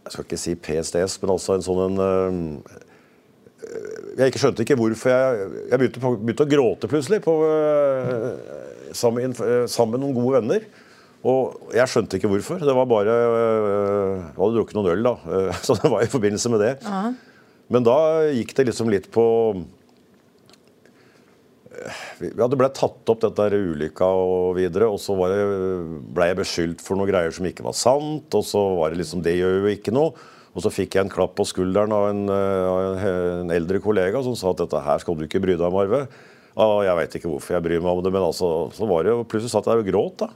[0.06, 2.42] Jeg skal ikke si PSTS, men altså en sånn en
[4.16, 7.34] Jeg ikke skjønte ikke hvorfor jeg Jeg begynte, begynte å gråte plutselig på,
[8.96, 9.36] sammen,
[9.68, 10.70] sammen med noen gode venner.
[11.26, 12.60] Og jeg skjønte ikke hvorfor.
[12.62, 15.14] Det var bare øh, Jeg hadde drukket noen øl, da.
[15.34, 16.74] eh, Så det var i forbindelse med det.
[17.68, 17.96] Men da
[18.32, 19.24] gikk det liksom litt på
[22.22, 25.42] ja, Det ble tatt opp dette der ulykka og videre, og så var det,
[26.16, 28.32] ble jeg beskyldt for noen greier som ikke var sant.
[28.34, 30.14] Og så var det liksom Det gjør jo ikke noe.
[30.56, 33.02] Og så fikk jeg en klapp på skulderen av en, av en,
[33.44, 36.06] en eldre kollega som sa at dette her skal du ikke bry deg om, Arve.
[36.58, 39.12] Ja, jeg veit ikke hvorfor jeg bryr meg om det, men altså, så var det
[39.14, 40.24] jo, plutselig satt jeg der og gråt.
[40.24, 40.28] da.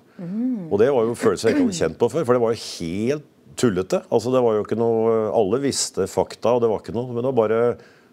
[0.70, 2.60] Og det var jo følelser jeg ikke hadde kjent på før, for det var jo
[2.62, 3.24] helt
[3.58, 3.98] tullete.
[4.08, 7.20] Altså, det var jo ikke noe, Alle visste fakta, og det var ikke noe, men
[7.24, 7.58] det var bare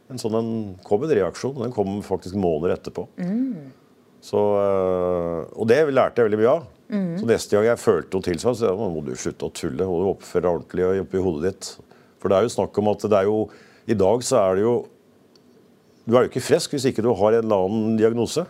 [0.09, 0.49] en sånn en,
[0.83, 1.53] kom en reaksjon.
[1.61, 3.05] Den kom faktisk måneder etterpå.
[4.25, 6.65] Så, øh, og det lærte jeg veldig mye av.
[7.21, 9.85] Så neste gang jeg følte noe tilsvarende, så jeg, må du slutte å tulle.
[9.85, 11.69] og oppføre deg ordentlig oppi hodet ditt.
[12.19, 13.37] For det er jo snakk om at det er jo
[13.87, 14.73] I dag så er det jo
[16.09, 18.47] Du er jo ikke frisk hvis ikke du har en eller annen diagnose.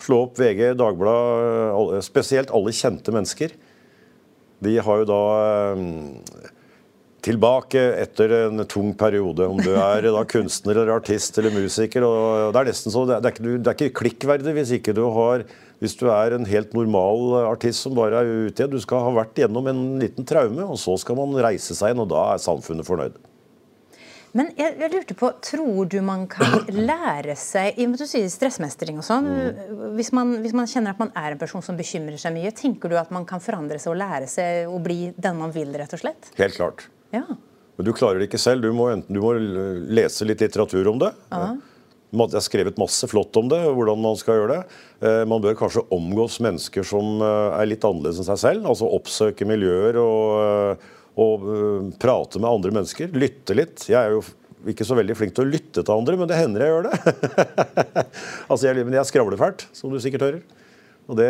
[0.00, 3.52] Slå opp VG, Dagbladet, spesielt alle kjente mennesker.
[4.62, 5.22] De har jo da
[5.74, 5.82] øh,
[7.22, 9.44] tilbake etter en tung periode.
[9.44, 12.06] Om du er da kunstner eller artist eller musiker.
[12.06, 15.04] og Det er nesten så, det er ikke, det er ikke klikkverdig hvis ikke du
[15.18, 15.44] har
[15.82, 18.70] hvis du er en helt normal artist som bare er ute igjen.
[18.70, 22.04] Du skal ha vært gjennom en liten traume, og så skal man reise seg igjen,
[22.04, 23.18] og da er samfunnet fornøyd.
[24.32, 28.96] Men jeg, jeg, lurte på, tror du man kan lære seg i du sier stressmestring
[29.02, 29.72] og sånn, mm.
[29.98, 32.88] hvis, man, hvis, man, kjenner at man er en person som bekymrer seg mye, tenker
[32.88, 35.92] du at man kan forandre seg og lære seg å bli den man vil, rett
[35.92, 36.32] og slett?
[36.40, 36.86] Helt klart.
[37.12, 37.26] Ja.
[37.76, 38.64] Men du klarer det ikke selv.
[38.64, 41.12] Du må, enten, du må lese litt litteratur om det.
[41.32, 41.52] Ja.
[42.12, 44.80] Jeg har skrevet masse flott om det, hvordan man skal gjøre det.
[45.08, 48.68] Eh, man bør kanskje omgås mennesker som eh, er litt annerledes enn seg selv.
[48.68, 51.48] Altså oppsøke miljøer og, eh, og
[52.00, 53.12] prate med andre mennesker.
[53.12, 53.84] Lytte litt.
[53.90, 54.22] Jeg er jo
[54.70, 57.16] ikke så veldig flink til å lytte til andre, men det hender jeg gjør det.
[58.50, 60.42] altså jeg, men jeg skravler fælt, som du sikkert hører.
[61.10, 61.28] Og det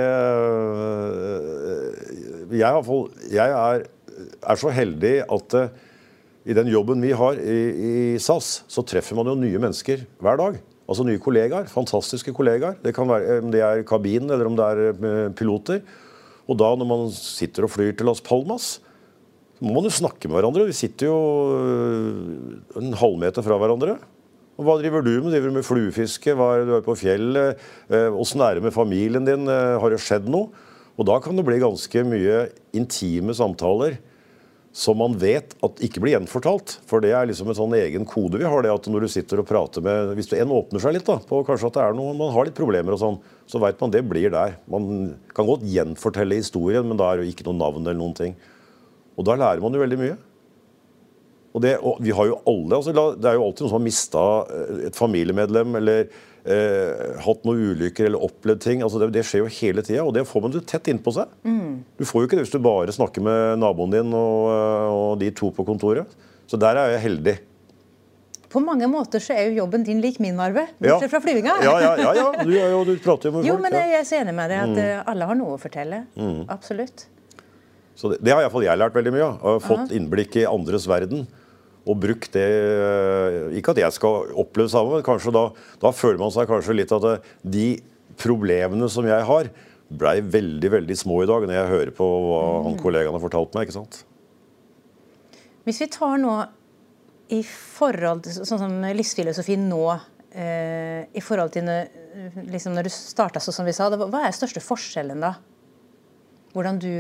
[2.53, 2.85] Jeg,
[3.33, 3.87] jeg er
[4.43, 5.57] er så heldig at
[6.43, 7.93] i den jobben vi har i, i,
[8.23, 10.59] SAS, så treffer man jo nye mennesker hver dag.
[10.91, 11.69] Altså nye kollegaer.
[11.71, 12.77] Fantastiske kollegaer.
[12.83, 15.85] Det kan være om det er kabinen eller om det er piloter.
[16.51, 18.81] Og da når man sitter og flyr til Las Palmas,
[19.63, 20.67] må man jo snakke med hverandre.
[20.69, 21.19] Vi sitter jo
[21.55, 23.97] uh, en halvmeter fra hverandre.
[24.59, 25.31] Og hva driver du med?
[25.33, 26.35] Driver du med fluefiske?
[26.37, 27.63] Hva er du er på fjellet?
[27.89, 29.49] Åssen er det med familien din?
[29.49, 30.53] Har det skjedd noe?
[31.01, 32.43] Og da kan det bli ganske mye
[32.77, 33.97] intime samtaler
[34.73, 36.79] som man vet at ikke blir gjenfortalt.
[36.89, 38.65] For det er liksom en sånn egen kode vi har.
[38.65, 41.43] det at Når du sitter og prater med Hvis en åpner seg litt da, på
[41.45, 44.03] kanskje at det er noe, man har litt problemer, og sånn, så veit man det
[44.09, 44.57] blir der.
[44.67, 48.17] Man kan godt gjenfortelle historien, men da er det jo ikke noe navn eller noen
[48.17, 48.37] ting.
[49.19, 50.19] Og da lærer man jo veldig mye.
[51.53, 53.85] Og det, og vi har jo alle, altså, Det er jo alltid noen som har
[53.85, 58.83] mista eh, et familiemedlem eller eh, hatt noen ulykker eller opplevd ting.
[58.85, 61.33] altså Det, det skjer jo hele tida, og det får man jo tett innpå seg.
[61.45, 61.83] Mm.
[61.99, 65.17] Du får jo ikke det hvis du bare snakker med naboen din og, eh, og
[65.21, 66.21] de to på kontoret.
[66.49, 67.39] Så der er jeg heldig.
[68.53, 70.67] På mange måter så er jo jobben din lik min, Arve.
[70.77, 71.55] Bortsett fra flyvinga.
[71.65, 72.27] Ja, ja, ja, ja.
[72.45, 73.49] Du, jo, du prater jo med folk.
[73.49, 74.83] Jo, men jeg er så enig med deg at mm.
[74.83, 76.03] Eh, alle har noe å fortelle.
[76.17, 76.43] Mm.
[76.53, 77.07] Absolutt.
[78.03, 79.35] Så Det, det har iallfall jeg lært veldig mye av.
[79.39, 81.29] Og har fått innblikk i andres verden
[81.83, 85.49] og brukt det eh, Ikke at jeg skal oppleve det samme, men kanskje da,
[85.83, 87.69] da føler man seg kanskje litt at de
[88.21, 89.51] problemene som jeg har,
[89.93, 92.81] blei veldig veldig små i dag, når jeg hører på hva han mm.
[92.83, 93.67] kollegaen har fortalt meg.
[93.67, 94.03] ikke sant?
[95.67, 96.37] Hvis vi tar nå
[97.33, 99.83] i forhold til sånn som livsfilosofi nå,
[100.35, 101.71] eh, i forhold til
[102.53, 105.37] liksom når du starta sånn som vi sa, hva er største forskjellen da?
[106.53, 106.93] Hvordan du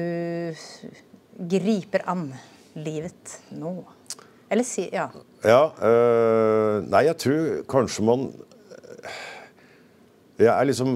[1.53, 2.31] griper an
[2.79, 3.75] livet nå?
[4.53, 5.09] Eller si Ja.
[5.45, 8.31] ja øh, nei, jeg tror kanskje man
[10.41, 10.95] jeg er liksom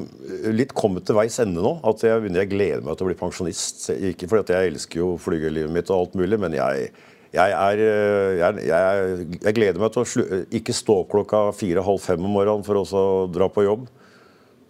[0.57, 1.77] litt kommet til veis ende nå.
[1.87, 3.85] at Jeg, jeg gleder meg til å bli pensjonist.
[3.93, 6.89] Ikke fordi jeg elsker jo flygerlivet mitt og alt mulig, men jeg,
[7.37, 12.25] jeg, er, øh, jeg, jeg gleder meg til å ikke stå opp klokka fire-halv fem
[12.25, 13.87] om morgenen for å dra på jobb.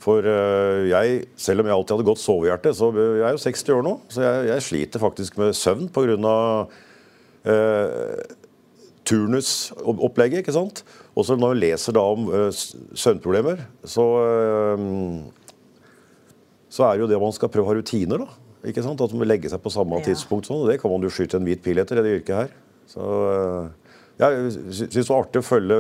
[0.03, 3.71] For øh, jeg, selv om jeg alltid hadde godt sovehjerte, så jeg er jo 60
[3.75, 6.35] år nå, så jeg, sliter faktisk med søvn pga.
[7.47, 8.35] Eh,
[9.07, 10.43] turnusopplegget.
[10.43, 10.83] ikke sant?
[11.15, 12.49] Og så når jeg leser da om eh,
[12.99, 14.87] søvnproblemer, så, eh,
[16.69, 18.25] så er det jo det man skal prøve å ha rutiner.
[18.25, 18.29] da.
[18.67, 19.01] Ikke sant?
[19.01, 20.09] At man vil legge seg på samme ja.
[20.11, 20.51] tidspunkt.
[20.51, 22.51] sånn, og Det kan man jo skyte en hvit pil etter, i det yrket her.
[22.91, 25.79] Så uh, Jeg syns det var artig å følge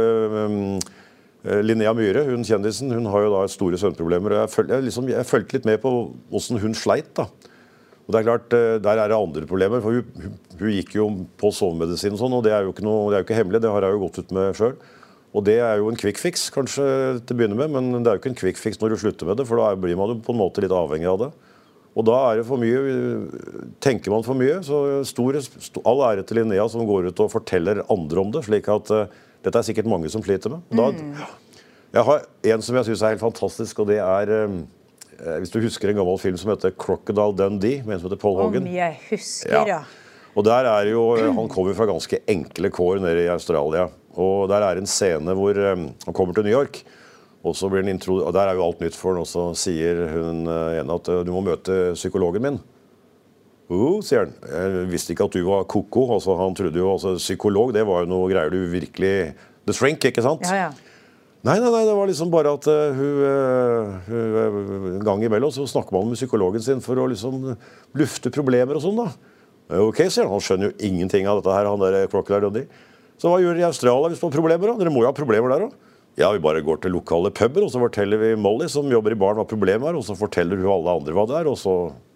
[0.50, 0.78] um,
[1.62, 4.34] Linnea Myhre, hun kjendisen, hun har jo da store søvnproblemer.
[4.40, 5.92] Jeg, føl, jeg, liksom, jeg fulgte litt med på
[6.34, 7.12] åssen hun sleit.
[7.14, 7.28] da.
[8.06, 9.80] Og det er klart, eh, Der er det andre problemer.
[9.80, 13.10] for Hun, hun gikk jo på sovemedisin, og sånn, og det er, jo ikke noe,
[13.10, 13.62] det er jo ikke hemmelig.
[13.62, 14.76] Det har jeg jo gått ut med sjøl.
[15.36, 16.86] Og det er jo en quick fix kanskje
[17.26, 19.26] til å begynne med, men det er jo ikke en quick fix når du slutter
[19.26, 21.30] med det, for da blir man jo på en måte litt avhengig av det.
[21.96, 22.80] Og da er det for mye,
[23.80, 24.62] tenker man for mye.
[24.64, 25.36] Så stor,
[25.84, 28.44] all ære til Linnea som går ut og forteller andre om det.
[28.44, 28.92] slik at
[29.46, 30.66] dette er sikkert mange som sliter med.
[30.74, 31.60] Da, mm.
[31.96, 34.64] Jeg har en som jeg syns er helt fantastisk, og det er um,
[35.16, 38.20] Eh, hvis du husker en gammel film som heter 'Crocodile Dundee', med en som heter
[38.20, 38.62] Paul Hogan?
[38.62, 39.80] Om jeg husker, ja.
[40.36, 43.88] Og der er jo, eh, Han kommer fra ganske enkle kår nede i Australia.
[44.16, 46.82] Og Der er en scene hvor um, han kommer til New York.
[47.44, 49.54] Og så blir han intro og Der er jo alt nytt for han, og så
[49.54, 52.60] sier hun uh, at du må møte psykologen min.
[53.66, 54.34] Uh, sier han.
[54.46, 56.06] Jeg visste ikke at du var ko-ko.
[56.16, 59.14] Altså, han trodde jo altså, Psykolog det var jo noe greier du virkelig
[59.66, 60.44] The shrink, ikke sant?
[60.46, 60.96] Ja, ja.
[61.46, 65.52] Nei, nei, nei, det var liksom bare at uh, hun, uh, hun, En gang imellom
[65.54, 67.52] så snakker man med psykologen sin for å liksom
[67.98, 69.02] lufte problemer og sånn.
[69.02, 69.34] da.
[69.82, 70.34] Ok, sier han.
[70.34, 71.66] Han skjønner jo ingenting av dette her.
[71.70, 72.70] han der Crocodile Dundee.
[73.18, 74.70] Så hva gjør dere i Australia hvis man har problemer?
[74.70, 74.78] da?
[74.82, 75.85] Dere må jo ha problemer der òg.
[76.16, 79.18] Ja, vi bare går til lokale puber, og så forteller vi Molly, som jobber i
[79.20, 79.98] baren, hva problemet er.
[79.98, 81.74] Og så forteller hun alle andre hva det er, og så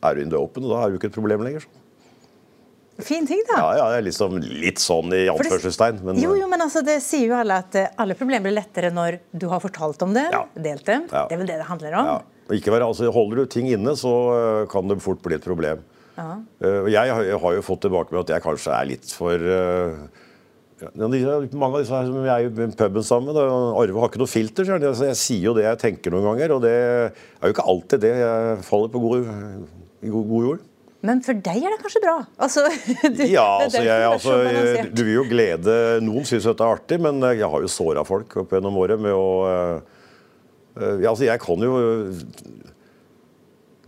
[0.09, 1.67] er hun døpen, og da er du ikke et problem lenger.
[1.67, 3.05] Så.
[3.05, 3.59] fin ting, da.
[3.77, 6.03] Ja, ja, liksom litt sånn i anførselstegn.
[6.05, 8.91] Men, jo, jo, men altså, det sier jo alle at eh, alle problemer blir lettere
[8.93, 10.43] når du har fortalt om det, Ja.
[10.57, 10.99] delt det.
[11.13, 11.23] Ja.
[11.29, 12.11] Det er vel det det handler om.
[12.11, 15.45] ja, ikke være, altså, holder du ting inne, så øh, kan det fort bli et
[15.45, 15.81] problem.
[16.21, 16.35] Ja.
[16.61, 20.11] jeg, har- jo fått tilbake med at jeg kanskje er litt for de-
[20.89, 24.31] mange av disse her som jeg er i puben sammen med, Arve har ikke noe
[24.31, 24.67] filter.
[24.67, 24.89] sier han.
[25.11, 28.17] Jeg sier jo det jeg tenker noen ganger, og det er jo ikke alltid det
[28.23, 29.31] jeg faller på god,
[30.01, 30.67] i god, god jord.
[31.07, 32.17] Men for deg er det kanskje bra?
[32.45, 32.67] Altså,
[33.17, 36.77] du, Ja, altså, jeg, du altså, jeg, du vil jo glede Noen syns dette er
[36.77, 40.03] artig, men jeg har jo såra folk opp gjennom året med å uh,
[40.77, 41.79] uh, ja, altså, Jeg kan jo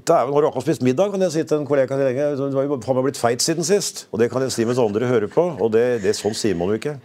[0.02, 1.12] Dæven, har du akkurat spist middag?
[1.12, 2.24] kan jeg si til en kollega lenge.
[2.36, 4.06] Du har jo faen blitt feit siden sist.
[4.10, 5.44] Og det kan jeg si mens andre hører på.
[5.62, 6.96] Og det, det sånn sier man jo ikke.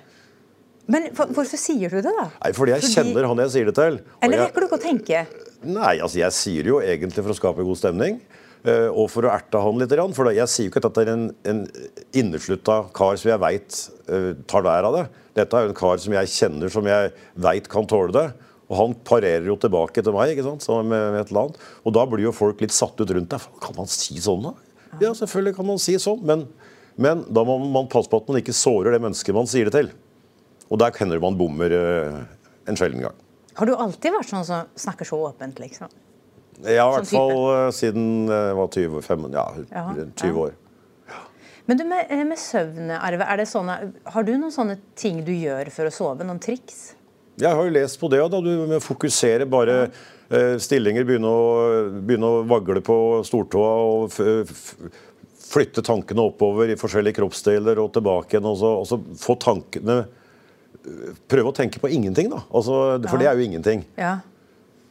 [0.87, 2.29] Men for, hvorfor sier du det, da?
[2.41, 3.99] Nei, Fordi jeg kjenner han jeg sier det til.
[4.23, 5.21] Eller rekker du ikke å tenke?
[5.67, 8.17] Nei, altså jeg sier det jo egentlig for å skape god stemning.
[8.63, 9.93] eh, Og for å erte han litt.
[10.17, 11.61] For jeg sier jo ikke at dette er en, en
[12.17, 13.79] inneslutta kar som jeg veit
[14.47, 15.05] tar vær av det.
[15.37, 17.11] Dette er jo en kar som jeg kjenner, som jeg
[17.45, 18.27] veit kan tåle det.
[18.67, 21.61] Og han parerer jo tilbake til meg ikke sant, sammen med, med et eller annet.
[21.87, 23.45] Og da blir jo folk litt satt ut rundt deg.
[23.63, 24.55] Kan man si sånn, da?
[25.03, 26.43] Ja, selvfølgelig kan man si sånn, men,
[26.99, 29.75] men da må man passe på at man ikke sårer det mennesket man sier det
[29.77, 29.93] til.
[30.67, 32.19] Og der hender det man bommer eh,
[32.67, 33.23] en sjelden gang.
[33.57, 35.93] Har du alltid vært sånn som snakker så åpent, liksom?
[36.65, 40.47] Har i hvert fall eh, siden jeg var 20, 5, ja, Jaha, 20 ja.
[40.47, 40.55] år.
[41.67, 45.71] Men du, med, med søvnearve, er det sånne, har du noen sånne ting du gjør
[45.75, 46.27] for å sove?
[46.27, 46.93] Noen triks?
[47.37, 51.43] Jeg har jo lest på det, da du fokuserer bare eh, stillinger, begynne å,
[52.01, 54.15] begynne å vagle på stortåa og
[55.47, 58.49] flytte tankene oppover i forskjellige kroppsdeler og tilbake igjen.
[58.49, 60.05] Og så, og så få tankene
[61.27, 62.37] Prøve å tenke på ingenting, da.
[62.55, 62.71] Altså,
[63.09, 63.19] for Ja.
[63.19, 63.81] det er jo ingenting.
[63.99, 64.13] Ja.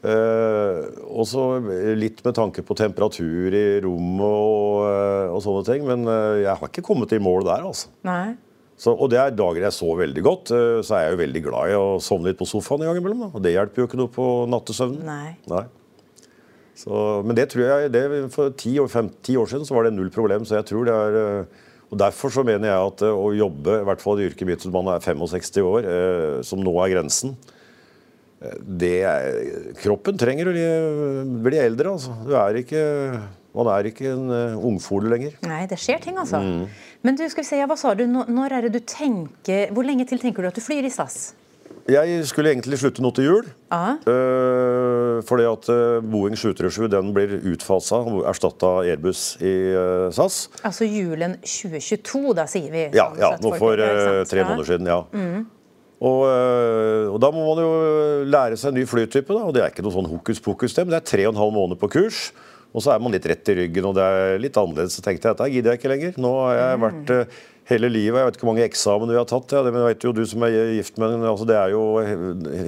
[0.05, 1.45] Uh, og så
[1.97, 5.87] litt med tanke på temperatur i rommet og, eh, og sånne ting.
[5.89, 7.89] Men eh, jeg har ikke kommet i mål der, altså.
[8.05, 8.37] Nei.
[8.77, 11.43] Så, og det er dager jeg sover veldig godt, eh, så er jeg jo veldig
[11.47, 13.23] glad i å sovne litt på sofaen en gang imellom.
[13.25, 13.31] Da.
[13.33, 15.07] Og det hjelper jo ikke noe på nattesøvnen.
[15.49, 15.63] Nei.
[16.77, 18.03] Så, men det tror jeg det,
[18.35, 20.45] For ti år, fem, ti år siden så var det null problem.
[20.45, 21.21] så jeg tror det er...
[21.23, 24.49] eh, og Derfor så mener jeg at eh, å jobbe, i hvert fall i yrket
[24.49, 25.91] mitt til man er 65 år,
[26.45, 27.37] som nå er grensen
[28.61, 29.39] det er,
[29.81, 30.65] Kroppen trenger å bli,
[31.47, 31.95] bli eldre.
[31.97, 32.13] altså.
[32.27, 32.83] Du er ikke,
[33.57, 35.39] man er ikke en uh, ungfole lenger.
[35.49, 36.43] Nei, det skjer ting, altså.
[36.43, 36.69] Mm.
[37.07, 38.05] Men du, skal vi se, ja, hva sa du?
[38.11, 41.35] Når, er det du tenker Hvor lenge til tenker du at du flyr i SAS?
[41.87, 43.49] Jeg skulle egentlig slutte nå til jul.
[43.71, 50.49] Eh, fordi at eh, Boeing 737 den blir utfasa og erstatta Airbus i uh, SAS.
[50.67, 52.89] Altså julen 2022, da sier vi.
[52.91, 54.33] Ja, sånn ja nå for sant?
[54.33, 54.91] tre måneder siden.
[54.91, 55.05] ja.
[55.97, 57.71] Og, eh, og Da må man jo
[58.29, 59.33] lære seg en ny flytype.
[59.33, 60.75] da, og Det er ikke noe sånn hokus pokus.
[60.75, 62.33] det, Men det er tre og en halv måned på kurs.
[62.77, 64.99] Og så er man litt rett i ryggen, og det er litt annerledes.
[64.99, 66.19] Så tenkte jeg dette gidder jeg ikke lenger.
[66.21, 67.39] Nå har jeg vært eh,
[67.71, 70.13] hele livet, jeg vet ikke hvor mange eksamen vi har tatt, ja, det vet jo
[70.15, 71.81] du som er gift med altså det er jo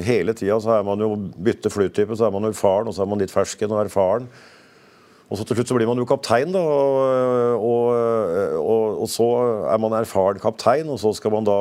[0.02, 3.04] Hele tida så er man jo bytte flytype, så er man jo faren, og så
[3.04, 4.26] er man litt fersken og erfaren.
[5.28, 6.64] Og så til slutt så blir man jo kaptein, da.
[6.64, 9.28] Og, og, og, og så
[9.68, 11.58] er man erfaren kaptein, og så skal man da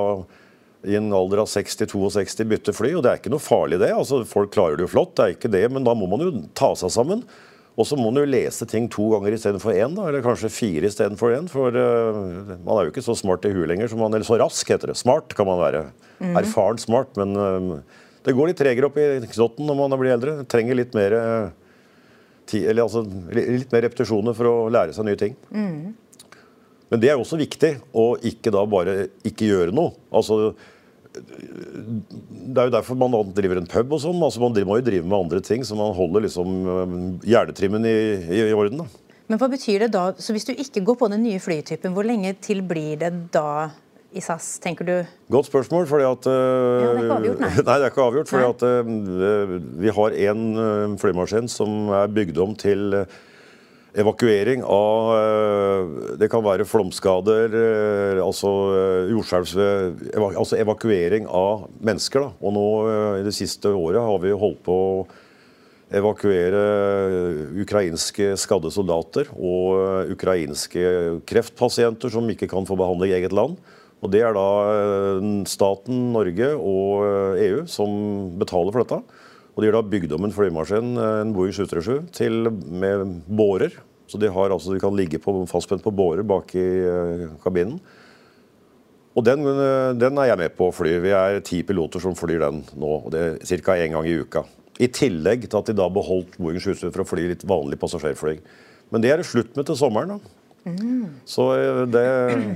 [0.88, 2.94] i en alder av 60-62 bytte fly.
[2.96, 3.92] Og det er ikke noe farlig, det.
[3.92, 6.32] altså Folk klarer det jo flott, det er ikke det, men da må man jo
[6.58, 7.26] ta seg sammen.
[7.78, 10.90] Og så må man jo lese ting to ganger istedenfor én, da, eller kanskje fire
[10.90, 11.46] istedenfor én.
[11.52, 14.40] For uh, man er jo ikke så smart i huet lenger, som man, eller så
[14.42, 14.98] rask heter det.
[14.98, 15.84] Smart kan man være.
[16.42, 20.34] Erfaren smart, men uh, det går litt tregere opp i knotten når man blir eldre.
[20.52, 21.46] Trenger litt mer eh,
[22.50, 25.38] ti, eller altså, litt mer repetisjoner for å lære seg nye ting.
[26.92, 28.98] Men det er jo også viktig å ikke da bare
[29.28, 29.94] ikke gjøre noe.
[30.12, 30.56] Altså,
[31.18, 34.22] det er jo derfor man driver en pub og sånn.
[34.24, 36.96] Altså, man må jo drive med andre ting, så man holder liksom øh,
[37.28, 37.98] hjernetrimmen i,
[38.28, 38.84] i, i orden.
[38.84, 38.88] da.
[39.28, 40.12] Men hva betyr det da?
[40.24, 43.70] Så hvis du ikke går på den nye flytypen, hvor lenge til blir det da
[44.16, 44.94] i SAS, tenker du?
[45.34, 47.50] Godt spørsmål, fordi at uh, Ja, det er ikke avgjort, nei.
[47.68, 48.54] nei, det er ikke avgjort, fordi Nei.
[48.56, 48.68] at
[49.28, 53.18] uh, vi har en flymaskin som er bygd om til øh,
[53.98, 58.52] evakuering av øh, Det kan være flomskader, øh, altså
[59.12, 59.48] jordskjelv
[60.38, 62.28] Altså evakuering av mennesker.
[62.28, 62.32] da.
[62.42, 62.68] Og nå
[63.22, 65.08] i det siste året har vi holdt på å
[65.88, 66.62] evakuere
[67.64, 73.56] ukrainske skadde soldater og ukrainske kreftpasienter som ikke kan få behandling i eget land.
[74.04, 74.50] Og Det er da
[75.48, 77.90] staten Norge og EU som
[78.38, 79.00] betaler for dette.
[79.56, 83.74] Og De har da bygd om en flymaskin, en Boeing 737, til, med bårer.
[84.08, 87.80] Så de, altså, de kan ligge på, fastspent på bårer bak i uh, kabinen.
[89.18, 90.92] Og den, øh, den er jeg med på å fly.
[91.02, 92.92] Vi er ti piloter som flyr den nå.
[93.00, 93.74] og det er Ca.
[93.74, 94.44] én gang i uka.
[94.78, 98.36] I tillegg til at de da beholdt Boeing 737 for å fly litt vanlig passasjerfly.
[98.94, 100.20] Men det er det slutt med til sommeren.
[100.20, 100.38] da.
[100.68, 101.18] Mm.
[101.26, 102.06] Så eh, det,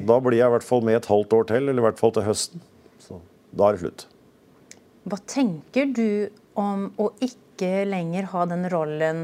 [0.05, 2.13] da blir jeg i hvert fall med et halvt år til, eller i hvert fall
[2.13, 2.61] til høsten.
[3.01, 3.17] Så
[3.57, 4.07] da er det slutt.
[5.09, 6.29] Hva tenker du
[6.59, 9.23] om å ikke lenger ha den rollen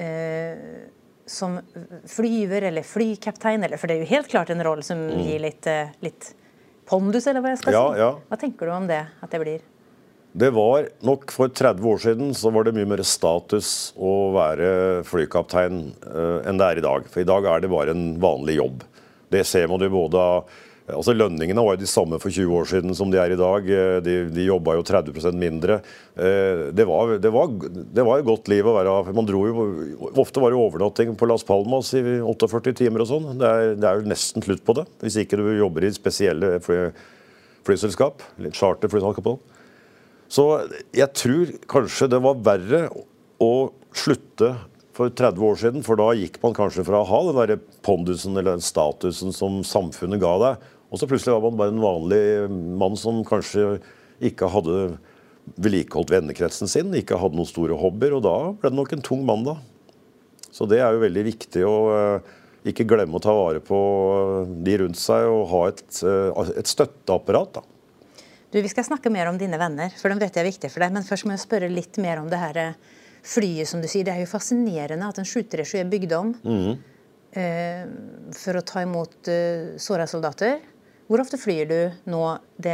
[0.00, 0.88] eh,
[1.28, 1.58] som
[2.08, 5.24] flyver eller flykaptein, eller, for det er jo helt klart en rolle som mm.
[5.26, 6.32] gir litt, eh, litt,
[6.88, 8.00] pondus, eller hva jeg skal ja, si.
[8.00, 8.12] Ja.
[8.30, 9.66] Hva tenker du om det, at det blir?
[10.38, 14.70] Det var nok For 30 år siden så var det mye mer status å være
[15.08, 17.08] flykaptein uh, enn det er i dag.
[17.10, 18.84] For i dag er det bare en vanlig jobb.
[19.32, 20.58] Det ser man jo både av
[20.94, 23.66] Altså Lønningene var jo de samme for 20 år siden som de er i dag.
[23.68, 25.80] Eh, de, de jobba jo 30% mindre.
[26.16, 29.66] Eh, det var, det, var, det var, et godt liv å være Man dro jo,
[30.22, 33.28] Ofte var det overnatting på Las Palmas i 48 timer og sånn.
[33.36, 36.88] Det, det, er jo nesten slutt på det, hvis ikke du jobber i spesielle fly,
[37.68, 38.24] flyselskap.
[38.48, 39.36] Charterflyselskap.
[40.28, 40.48] Så
[40.96, 42.82] jeg tror kanskje det var verre
[43.40, 43.52] å
[43.96, 44.54] slutte
[44.98, 48.34] for 30 år siden, for da gikk man kanskje fra å ha den der pondusen
[48.34, 52.22] eller den statusen som samfunnet ga deg, og så plutselig var man bare en vanlig
[52.80, 53.76] mann som kanskje
[54.24, 54.76] ikke hadde
[55.56, 59.24] vedlikeholdt vennekretsen sin, ikke hadde noen store hobbyer, og da ble det nok en tung
[59.28, 59.56] mann, da.
[60.52, 62.36] Så det er jo veldig viktig å uh,
[62.68, 66.68] ikke glemme å ta vare på eh, de rundt seg og ha et, uh, et
[66.68, 67.60] støtteapparat.
[67.60, 68.24] da.
[68.50, 70.82] Du, Vi skal snakke mer om dine venner, for de vet jeg er viktig for
[70.82, 70.94] deg.
[70.96, 72.60] Men først må jeg spørre litt mer om det her
[73.22, 74.08] flyet, som du sier.
[74.08, 76.74] Det er jo fascinerende at en 737 er bygd om mm.
[77.38, 77.84] uh,
[78.40, 79.32] for å ta imot
[79.84, 80.58] såra soldater.
[81.08, 81.78] Hvor ofte flyr du
[82.12, 82.20] nå?
[82.60, 82.72] Det,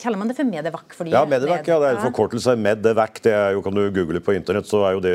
[0.00, 0.94] kaller man det for Medevac?
[1.04, 2.54] Ja, Medevac, ja, det er en forkortelse.
[2.56, 5.12] Medevac, det er jo, kan du google på internett, så er jo det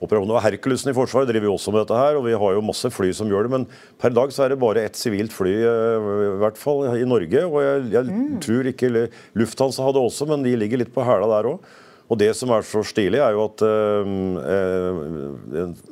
[0.00, 0.32] operasjonen.
[0.32, 2.88] Og Herkulesen i Forsvaret driver jo også med dette her, og vi har jo masse
[2.94, 3.52] fly som gjør det.
[3.52, 3.68] Men
[4.00, 7.44] per dag så er det bare ett sivilt fly, eh, i hvert fall i Norge.
[7.44, 8.40] Og jeg, jeg mm.
[8.48, 8.92] tror ikke
[9.36, 11.70] Lufthansa hadde også, men de ligger litt på hæla der òg.
[12.10, 14.06] Og Det som er så stilig, er jo at øh,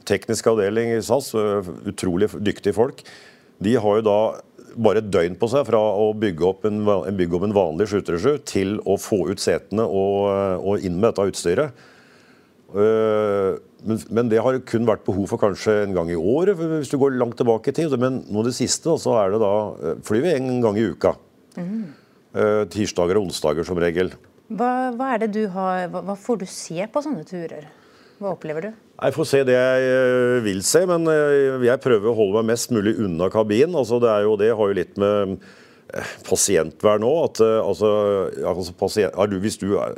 [0.08, 3.04] teknisk avdeling i SAS, utrolig dyktige folk,
[3.62, 4.20] de har jo da
[4.78, 6.82] bare et døgn på seg fra å bygge opp en,
[7.18, 10.28] bygge opp en vanlig 737 til å få ut setene og,
[10.62, 11.86] og inn med dette utstyret.
[12.68, 16.90] Uh, men, men, det har kun vært behov for kanskje en gang i året, hvis
[16.92, 17.94] du går langt tilbake i tid.
[18.00, 21.14] Men nå det siste så er det da eh, flyr vi en gang i uka.
[21.56, 21.84] Mm.
[22.34, 24.10] Uh, tirsdager og onsdager som regel.
[24.48, 27.70] Hva, hva, er det du har, hva, hva får du se på sånne turer?
[28.18, 28.72] Hva opplever du?
[28.98, 32.54] Jeg får se det jeg eh, vil se, men eh, jeg prøver å holde meg
[32.54, 33.76] mest mulig unna kabinen.
[33.78, 37.38] Altså, det, jo, det har jo litt med eh, pasientvern òg.
[37.62, 37.90] Altså,
[38.42, 39.14] altså pasient,
[39.44, 39.94] hvis, du er,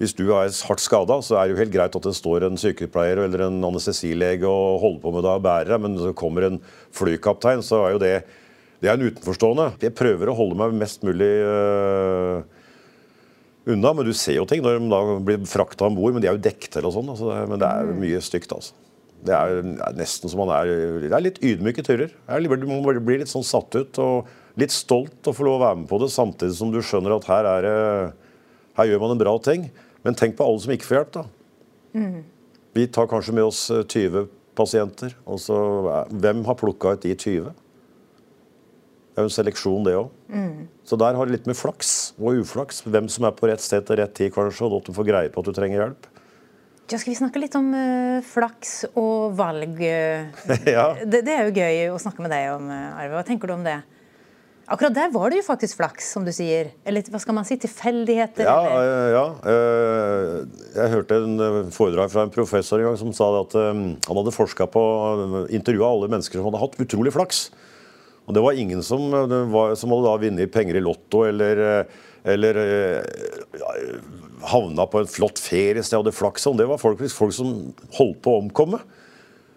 [0.00, 2.56] hvis, du er, hardt skada, så er det jo helt greit at det står en
[2.60, 6.48] sykepleier eller en anestesilege og holder på med deg og bærer deg, men det kommer
[6.48, 6.58] en
[6.96, 8.16] flykaptein, så er jo det
[8.84, 9.70] det er en utenforstående.
[9.80, 12.42] Jeg prøver å holde meg mest mulig øh,
[13.66, 13.92] unna.
[13.96, 16.16] Men du ser jo ting når de da blir frakta om bord.
[16.16, 17.12] Men de er jo dekket eller sånn.
[17.14, 18.76] Altså, men det er mye stygt, altså.
[19.24, 19.62] Det er,
[19.96, 20.68] nesten som man er
[21.00, 22.12] Det er litt ydmyke turer.
[22.28, 24.28] Man blir litt sånn satt ut og
[24.60, 27.26] litt stolt å få lov å være med på det, samtidig som du skjønner at
[27.26, 28.12] her, er,
[28.76, 29.66] her gjør man en bra ting.
[30.04, 31.24] Men tenk på alle som ikke får hjelp, da.
[31.94, 32.20] Mm.
[32.76, 35.14] Vi tar kanskje med oss 20 eh, pasienter.
[35.24, 35.56] og så
[36.10, 37.63] Hvem har plukka ut de 20?
[39.14, 40.08] Det er jo en seleksjon, det òg.
[40.26, 40.64] Mm.
[40.82, 42.80] Så der har det litt med flaks og uflaks.
[42.82, 45.30] Hvem som er på rett sted til rett tid, kanskje, og at du får greie
[45.30, 46.08] på at du trenger hjelp.
[46.90, 49.78] Ja, skal vi snakke litt om uh, flaks og valg?
[49.86, 50.88] ja.
[50.98, 53.14] det, det, er jo gøy å snakke med deg om, eh, Arve.
[53.14, 53.78] Hva tenker du om det?
[54.66, 56.74] Akkurat der var det jo faktisk flaks, som du sier.
[56.82, 57.54] Eller hva skal man si?
[57.62, 58.50] Tilfeldigheter?
[58.50, 59.14] Ja, eller?
[59.14, 59.24] ja.
[60.74, 64.66] Jeg hørte en foredrag fra en professor en gang som sa at han hadde forska
[64.74, 64.84] på
[65.54, 67.46] intervjua alle mennesker som hadde hatt utrolig flaks.
[68.24, 69.10] Og det var ingen som,
[69.52, 71.84] var, som hadde da vunnet penger i Lotto eller,
[72.24, 72.60] eller
[73.60, 73.72] ja,
[74.48, 76.48] havna på en flott feriested og hadde flaks.
[76.56, 77.56] Det var folk, folk som
[77.98, 78.80] holdt på å omkomme.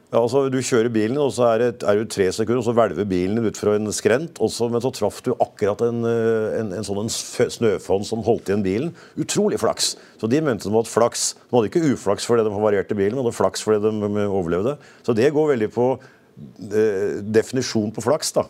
[0.08, 2.74] Ja, altså, du kjører bilen, og så er, det, er du tre sekunder, og så
[2.78, 4.40] hvelver bilen ut fra en skrent.
[4.44, 8.94] Også, men så traff du akkurat en, en, en sånn snøfonn som holdt igjen bilen.
[9.20, 9.98] Utrolig flaks.
[10.22, 11.34] Så de mente de hadde flaks.
[11.50, 14.78] De hadde ikke uflaks fordi de havarerte bilen, de hadde flaks fordi de overlevde.
[15.04, 18.34] Så det går veldig på Eh, definisjon på flaks.
[18.38, 18.46] da.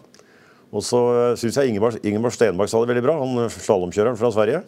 [0.76, 4.20] Og så eh, syns jeg Ingeborg, Ingeborg Stenmark sa det veldig bra, han eh, slalåmkjøreren
[4.20, 4.64] fra Sverige.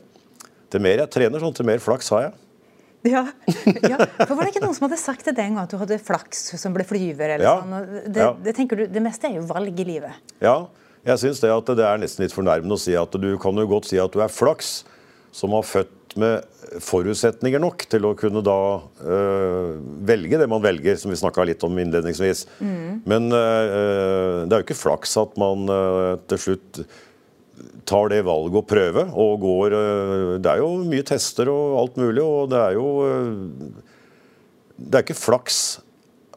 [0.71, 2.37] Til mer jeg trener, sånn, til mer flaks har jeg.
[3.07, 3.23] Ja,
[3.87, 3.95] ja,
[4.27, 6.41] for Var det ikke noen som hadde sagt til den gang at du hadde flaks
[6.59, 7.35] som ble flyver?
[7.37, 8.03] eller ja, sånn?
[8.11, 8.31] Det, ja.
[8.43, 10.33] det, tenker du, det meste er jo valg i livet.
[10.43, 10.57] Ja,
[11.07, 13.67] jeg syns det, at det er nesten litt fornærmende å si at du kan jo
[13.71, 14.81] godt si at du er flaks
[15.35, 16.45] som har født med
[16.83, 18.59] forutsetninger nok til å kunne da
[19.01, 19.75] øh,
[20.07, 22.45] velge det man velger, som vi snakka litt om innledningsvis.
[22.61, 23.01] Mm.
[23.09, 26.81] Men øh, det er jo ikke flaks at man øh, til slutt
[27.89, 29.73] tar det valget å prøve og går
[30.39, 32.85] Det er jo mye tester og alt mulig, og det er jo
[34.77, 35.57] Det er ikke flaks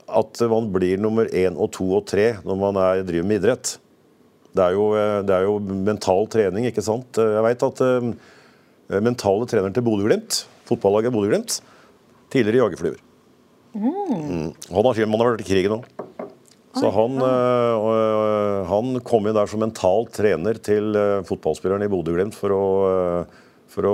[0.08, 3.74] at man blir nummer én og to og tre når man er, driver med idrett.
[4.52, 4.88] Det er, jo,
[5.24, 7.16] det er jo mental trening, ikke sant.
[7.16, 7.84] Jeg veit at
[9.00, 11.60] mentale treneren til Bodø-Glimt, fotballaget Bodø-Glimt,
[12.32, 13.00] tidligere jagerflyver.
[13.72, 14.52] Mm.
[14.68, 15.86] Han har man har vært i krigen òg.
[16.72, 20.96] Så han, øh, han, kom inn der som mental trener til
[21.28, 23.26] fotballspillerne i Bodø-Glimt for,
[23.68, 23.88] for,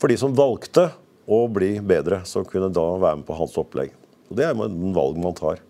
[0.00, 0.88] for de som valgte
[1.28, 3.92] å bli bedre, så kunne da være med på hans opplegg.
[4.28, 5.60] Og Det er den valg man tar.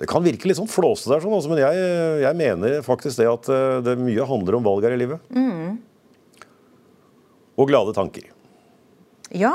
[0.00, 1.88] Det kan virke litt sånn flåsete sånn, altså, men jeg,
[2.22, 3.50] jeg, mener faktisk det at
[3.84, 5.26] det mye handler om valg her i livet.
[5.34, 5.80] Mm.
[7.60, 8.30] Og glade tanker.
[9.36, 9.52] Ja,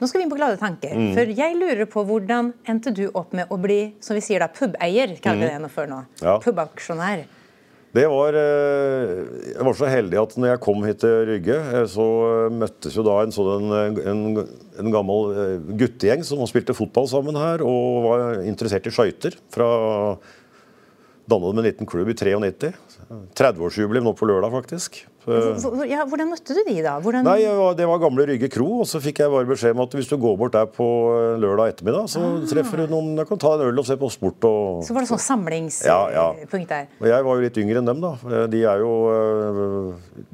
[0.00, 0.96] nå skal vi inn på glade tanker.
[0.96, 1.12] Mm.
[1.14, 4.48] For jeg lurer på hvordan endte du opp med å bli som vi sier da,
[4.50, 5.14] pubeier?
[5.22, 5.54] kaller vi mm.
[5.54, 6.00] det nå før nå.
[6.24, 6.40] Ja.
[6.42, 7.22] Pubaksjonær.
[7.92, 9.18] Det var, eh,
[9.52, 12.06] Jeg var så heldig at når jeg kom hit til Rygge, eh, så
[12.48, 13.68] møttes jo da en, sånn,
[14.00, 14.22] en,
[14.80, 15.34] en gammel
[15.76, 19.36] guttegjeng som spilte fotball sammen her, og var interessert i skøyter.
[19.52, 19.68] Fra
[21.30, 22.72] dannet med en liten klubb i 93.
[23.38, 25.02] 30-årsjubileum nå på lørdag, faktisk.
[25.22, 26.96] Ja, hvordan møtte du de, da?
[27.02, 27.26] Hvordan...
[27.28, 27.44] Nei,
[27.78, 28.66] Det var gamle Rygge kro.
[28.82, 31.36] Og så fikk jeg bare beskjed om at hvis du går bort der på eh,
[31.42, 32.38] lørdag ettermiddag, så ah.
[32.50, 34.48] treffer du noen Jeg kan ta en øl og se på sport.
[34.48, 34.82] Og...
[34.86, 36.64] Så var det sånn samlingspunkt ja, ja.
[36.74, 36.90] der?
[36.98, 38.14] Og jeg var jo litt yngre enn dem, da.
[38.32, 38.92] Eh, de er jo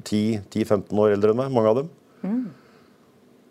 [0.08, 1.92] 10-15 eh, år eldre enn meg, mange av dem.
[2.24, 2.40] Mm.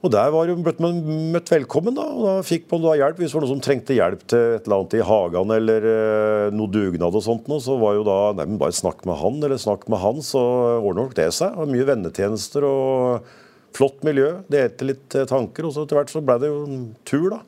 [0.05, 0.99] Og Der var man
[1.33, 2.03] møtt, velkommen, da.
[2.05, 4.67] og da fikk man da hjelp hvis det var noen som trengte hjelp til et
[4.67, 7.49] eller annet i hagen eller eh, noe dugnad og sånt.
[7.49, 10.43] Noe, så var jo da nei, bare snakk med han, eller snakk med han, så
[10.77, 11.57] ordner nok det seg.
[11.57, 13.33] Og mye vennetjenester og
[13.77, 14.35] flott miljø.
[14.53, 15.65] Delte litt eh, tanker.
[15.65, 17.41] Og så etter hvert så ble det jo en tur, da.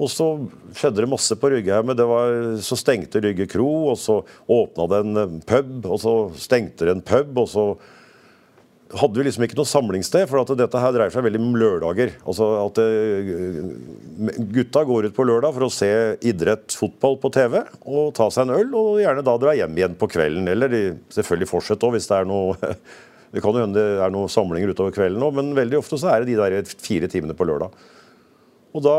[0.00, 0.32] Og så
[0.72, 5.26] skjedde det masse på Rygge her, så stengte Rygge kro, og så åpna det en
[5.26, 7.66] eh, pub, og så stengte det en pub, og så
[8.98, 12.12] hadde vi liksom ikke noe samlingssted, for at dette her dreier seg veldig om lørdager.
[12.28, 13.30] Altså at eh,
[14.52, 15.90] Gutta går ut på lørdag for å se
[16.28, 19.96] idrett, fotball på TV og ta seg en øl, og gjerne da dra hjem igjen
[20.00, 20.50] på kvelden.
[20.52, 20.82] Eller de
[21.14, 22.58] selvfølgelig fortsette òg, hvis det er noe
[23.32, 26.10] Det kan jo hende det er noen samlinger utover kvelden òg, men veldig ofte så
[26.12, 27.72] er det de der fire timene på lørdag.
[28.76, 28.96] Og da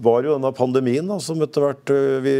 [0.00, 2.34] var jo denne pandemien da, som etter hvert øh, vi,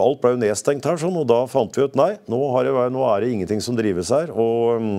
[0.00, 3.04] Alt ble jo nedstengt her, sånn, og da fant vi ut nei, nå, det, nå
[3.10, 4.32] er det ingenting som drives her.
[4.32, 4.94] og um,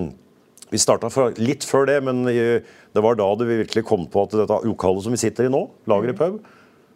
[0.72, 4.38] Vi starta litt før det, men det var da det vi virkelig kom på at
[4.38, 6.40] dette lokalet som vi sitter i nå, Lager i pub,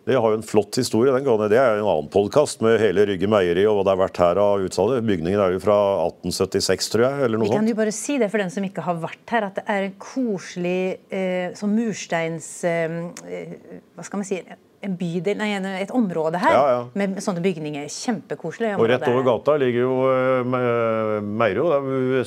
[0.08, 1.12] det har jo en flott historie.
[1.12, 1.50] den gangen.
[1.50, 4.40] Det er en annen podkast med hele Rygge meieri og hva det har vært her
[4.40, 4.96] av utsalg.
[5.04, 5.76] Bygningen er jo fra
[6.06, 7.20] 1876, tror jeg.
[7.26, 7.54] eller noe sånt.
[7.54, 9.66] Vi kan jo bare si det for den som ikke har vært her, at det
[9.68, 10.80] er en koselig
[11.12, 12.50] eh, sånn mursteins...
[12.64, 12.98] Eh,
[13.28, 13.54] eh
[13.94, 14.40] hva skal man si?
[14.80, 15.50] En bydel, nei,
[15.82, 16.80] et område her ja, ja.
[16.96, 17.84] med sånne bygninger.
[17.92, 18.72] Kjempekoselig.
[18.80, 21.66] Og rett over gata ligger jo uh, Meiro.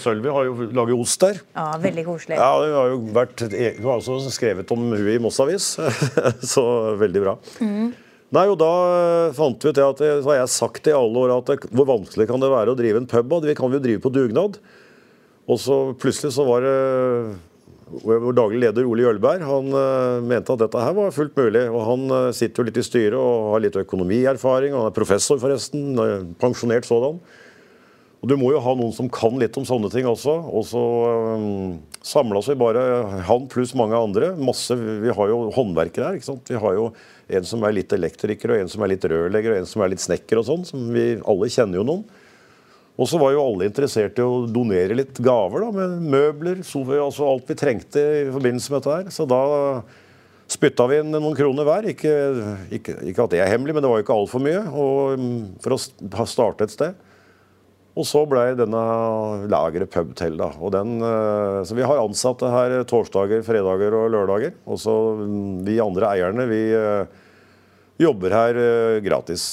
[0.02, 1.42] Sølvi har jo laget ost der.
[1.56, 2.38] Ja, veldig koselig.
[2.38, 5.74] Ja, Hun har jo vært, hun har også skrevet om hun i Moss Avis,
[6.54, 6.66] så
[7.02, 7.36] veldig bra.
[7.64, 7.90] Mm.
[8.34, 8.70] Nei, og Da
[9.38, 12.42] fant vi ut at, så har jeg sagt i alle år at hvor vanskelig kan
[12.42, 13.34] det være å drive en pub?
[13.46, 14.62] Vi kan jo drive på dugnad.
[15.50, 16.78] Og så plutselig så var det
[17.92, 21.64] vår daglig leder Ole Jølberg han uh, mente at dette her var fullt mulig.
[21.70, 24.76] og Han uh, sitter jo litt i styret og har litt økonomierfaring.
[24.76, 25.94] Han er professor, forresten.
[26.00, 27.20] Uh, pensjonert sådan.
[28.24, 30.38] Og Du må jo ha noen som kan litt om sånne ting også.
[30.48, 30.84] Og så
[31.36, 31.74] um,
[32.08, 32.84] samla vi bare
[33.28, 34.32] han pluss mange andre.
[34.40, 36.20] Masse, Vi har jo håndverkere her.
[36.20, 36.48] ikke sant?
[36.48, 36.90] Vi har jo
[37.28, 39.92] en som er litt elektriker, og en som er litt rørlegger, og en som er
[39.92, 40.64] litt snekker og sånn.
[40.72, 42.23] som vi Alle kjenner jo noen.
[42.94, 47.00] Og så var jo alle interessert i å donere litt gaver, da, med møbler, sofa,
[47.02, 49.08] altså alt vi trengte i forbindelse med dette her.
[49.16, 49.42] Så da
[50.54, 51.88] spytta vi inn noen kroner hver.
[51.90, 52.14] Ikke,
[52.78, 55.42] ikke, ikke at det er hemmelig, men det var jo ikke altfor mye og, mm,
[55.64, 57.02] for å starte et sted.
[57.94, 58.84] Og så blei denne
[59.54, 60.38] lageret pub til.
[60.38, 60.50] da.
[60.58, 64.56] Og den, eh, så vi har ansatte her torsdager, fredager og lørdager.
[64.66, 67.06] Og så mm, vi andre eierne, vi eh,
[68.02, 69.46] jobber her eh, gratis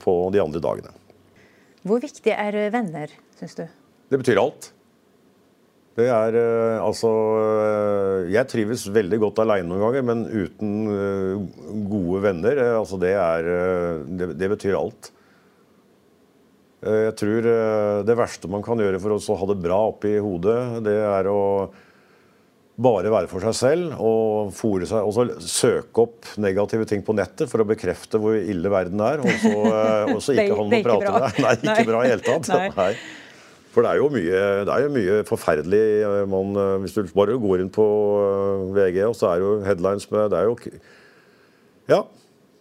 [0.00, 0.92] på de andre dagene.
[1.86, 3.66] Hvor viktig er venner, syns du?
[4.10, 4.70] Det betyr alt.
[5.96, 12.20] Det er uh, altså uh, Jeg trives veldig godt aleine noen ganger, men uten gode
[12.26, 13.48] venner altså det, er,
[14.18, 15.12] det, det betyr alt.
[16.86, 17.46] Jeg tror
[18.06, 21.40] det verste man kan gjøre for å ha det bra oppi hodet, det er å
[22.76, 27.64] bare være for seg selv og seg, og søke opp negative ting på nettet for
[27.64, 30.84] å bekrefte hvor ille verden er, og så, eh, og så ikke ha noe å
[30.84, 31.38] prate med.
[31.46, 31.86] Nei, ikke Nei.
[31.88, 32.50] bra i hele tatt.
[32.82, 32.90] Nei.
[33.72, 37.16] For det er jo mye, det er jo mye forferdelig eh, man, eh, Hvis du
[37.16, 37.86] bare går inn på
[38.76, 40.56] VG, og så er jo headlines med Det er jo
[41.92, 42.04] Ja.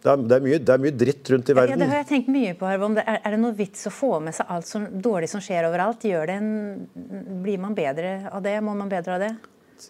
[0.06, 1.74] Det er, det, er mye, det er, mye, dritt rundt i verden.
[1.74, 2.68] Ja, det har jeg tenkt mye på.
[2.70, 2.84] her.
[3.02, 6.06] Er, er, det noe vits å få med seg alt som dårlig som skjer overalt?
[6.06, 6.52] En,
[7.42, 8.54] blir man bedre av det?
[8.62, 9.32] Må man bedre av det?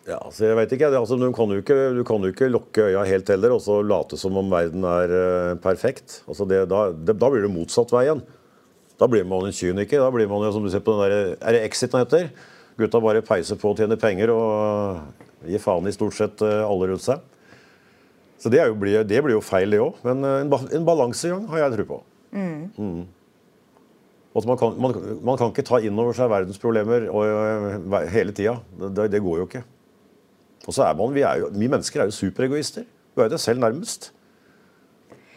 [0.06, 3.04] Ja, altså jeg vet ikke, altså, du, kan ikke, du kan jo ikke lukke øya
[3.08, 6.22] helt heller og så late som om verden er uh, perfekt.
[6.30, 8.24] Altså det, da, det, da, blir det motsatt vei igjen.
[9.00, 10.02] Da blir man en kyniker.
[10.02, 12.30] Da blir man jo, som du ser på den der, Er det Exit den heter?
[12.80, 16.92] Gutta bare peiser på og tjener penger og gir faen i stort sett uh, alle
[16.92, 17.22] rundt seg.
[18.42, 20.02] Så det, jo, det blir jo feil, det òg.
[20.08, 22.02] Men uh, en, en balansegang har jeg tro på.
[22.36, 22.66] Mm.
[22.78, 23.06] Mm.
[24.36, 28.36] Altså man, kan, man, man, kan, ikke ta inn over seg verdens problemer og, hele
[28.36, 28.58] tida.
[28.76, 29.62] Det, det, går jo ikke.
[30.66, 32.86] Og så er man, Vi, er jo, vi mennesker er jo superegoister.
[33.16, 34.12] Vi er jo det selv nærmest.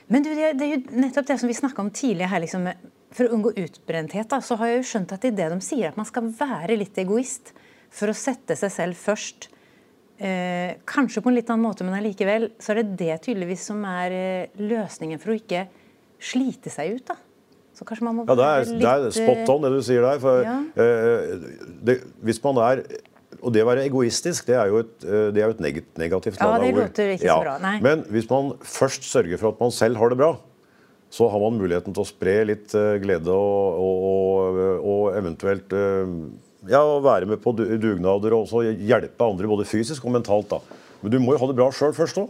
[0.09, 2.43] Men du, det, er jo nettopp det som vi snakka om tidligere her.
[2.45, 2.65] Liksom,
[3.15, 5.61] for å unngå utbrenthet, da, så har jeg jo skjønt at det er det de
[5.65, 7.53] sier, at man skal være litt egoist
[7.93, 9.51] for å sette seg selv først.
[10.19, 13.85] Eh, kanskje på en litt annen måte, men allikevel så er det det tydeligvis som
[13.87, 15.69] er eh, løsningen for å ikke
[16.19, 17.05] slite seg ut.
[17.13, 17.19] da.
[17.79, 18.83] Så kanskje man må ja, det er, litt...
[18.83, 20.19] det er spot on det du sier der.
[20.25, 20.57] For, ja.
[20.83, 22.83] eh, det, hvis man er
[23.39, 25.63] og det å være egoistisk det er jo et, eh, det er jo et
[26.01, 27.77] negativt Ja, det låter ikke så bra, nei.
[27.85, 30.33] Men hvis man først sørger for at man selv har det bra,
[31.11, 36.11] så har man muligheten til å spre litt uh, glede og, og, og, eventuelt uh,
[36.69, 40.51] ja, være med på dugnader og også hjelpe andre både fysisk og mentalt.
[40.53, 40.61] da.
[41.01, 42.29] Men du må jo ha det bra sjøl først òg.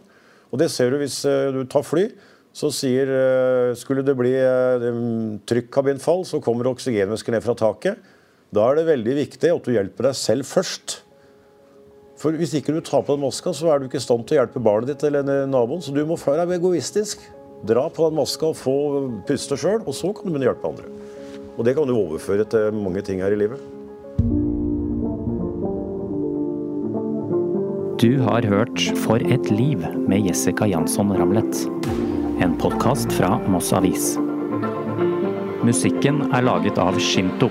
[0.53, 1.19] Og det ser du hvis
[1.53, 2.07] du tar fly.
[2.57, 3.11] Så sier
[3.77, 4.31] Skulle det bli
[5.51, 7.99] trykkabinfall, så kommer oksygenvæske ned fra taket.
[8.55, 11.03] Da er det veldig viktig at du hjelper deg selv først.
[12.19, 14.39] For Hvis ikke du tar på den maska, så er du ikke i stand til
[14.39, 15.83] å hjelpe barnet ditt eller naboen.
[15.85, 17.21] Så du må være egoistisk.
[17.69, 18.77] Dra på den maska og få
[19.29, 20.91] puste sjøl, og så kan du begynne å hjelpe andre.
[21.59, 23.61] Og det kan du overføre til mange ting her i livet.
[27.99, 31.67] Du har hørt For et liv med Jessica Jansson Ramlet.
[32.41, 34.15] En podkast fra Moss Avis.
[35.67, 37.51] Musikken er laget av Shinto.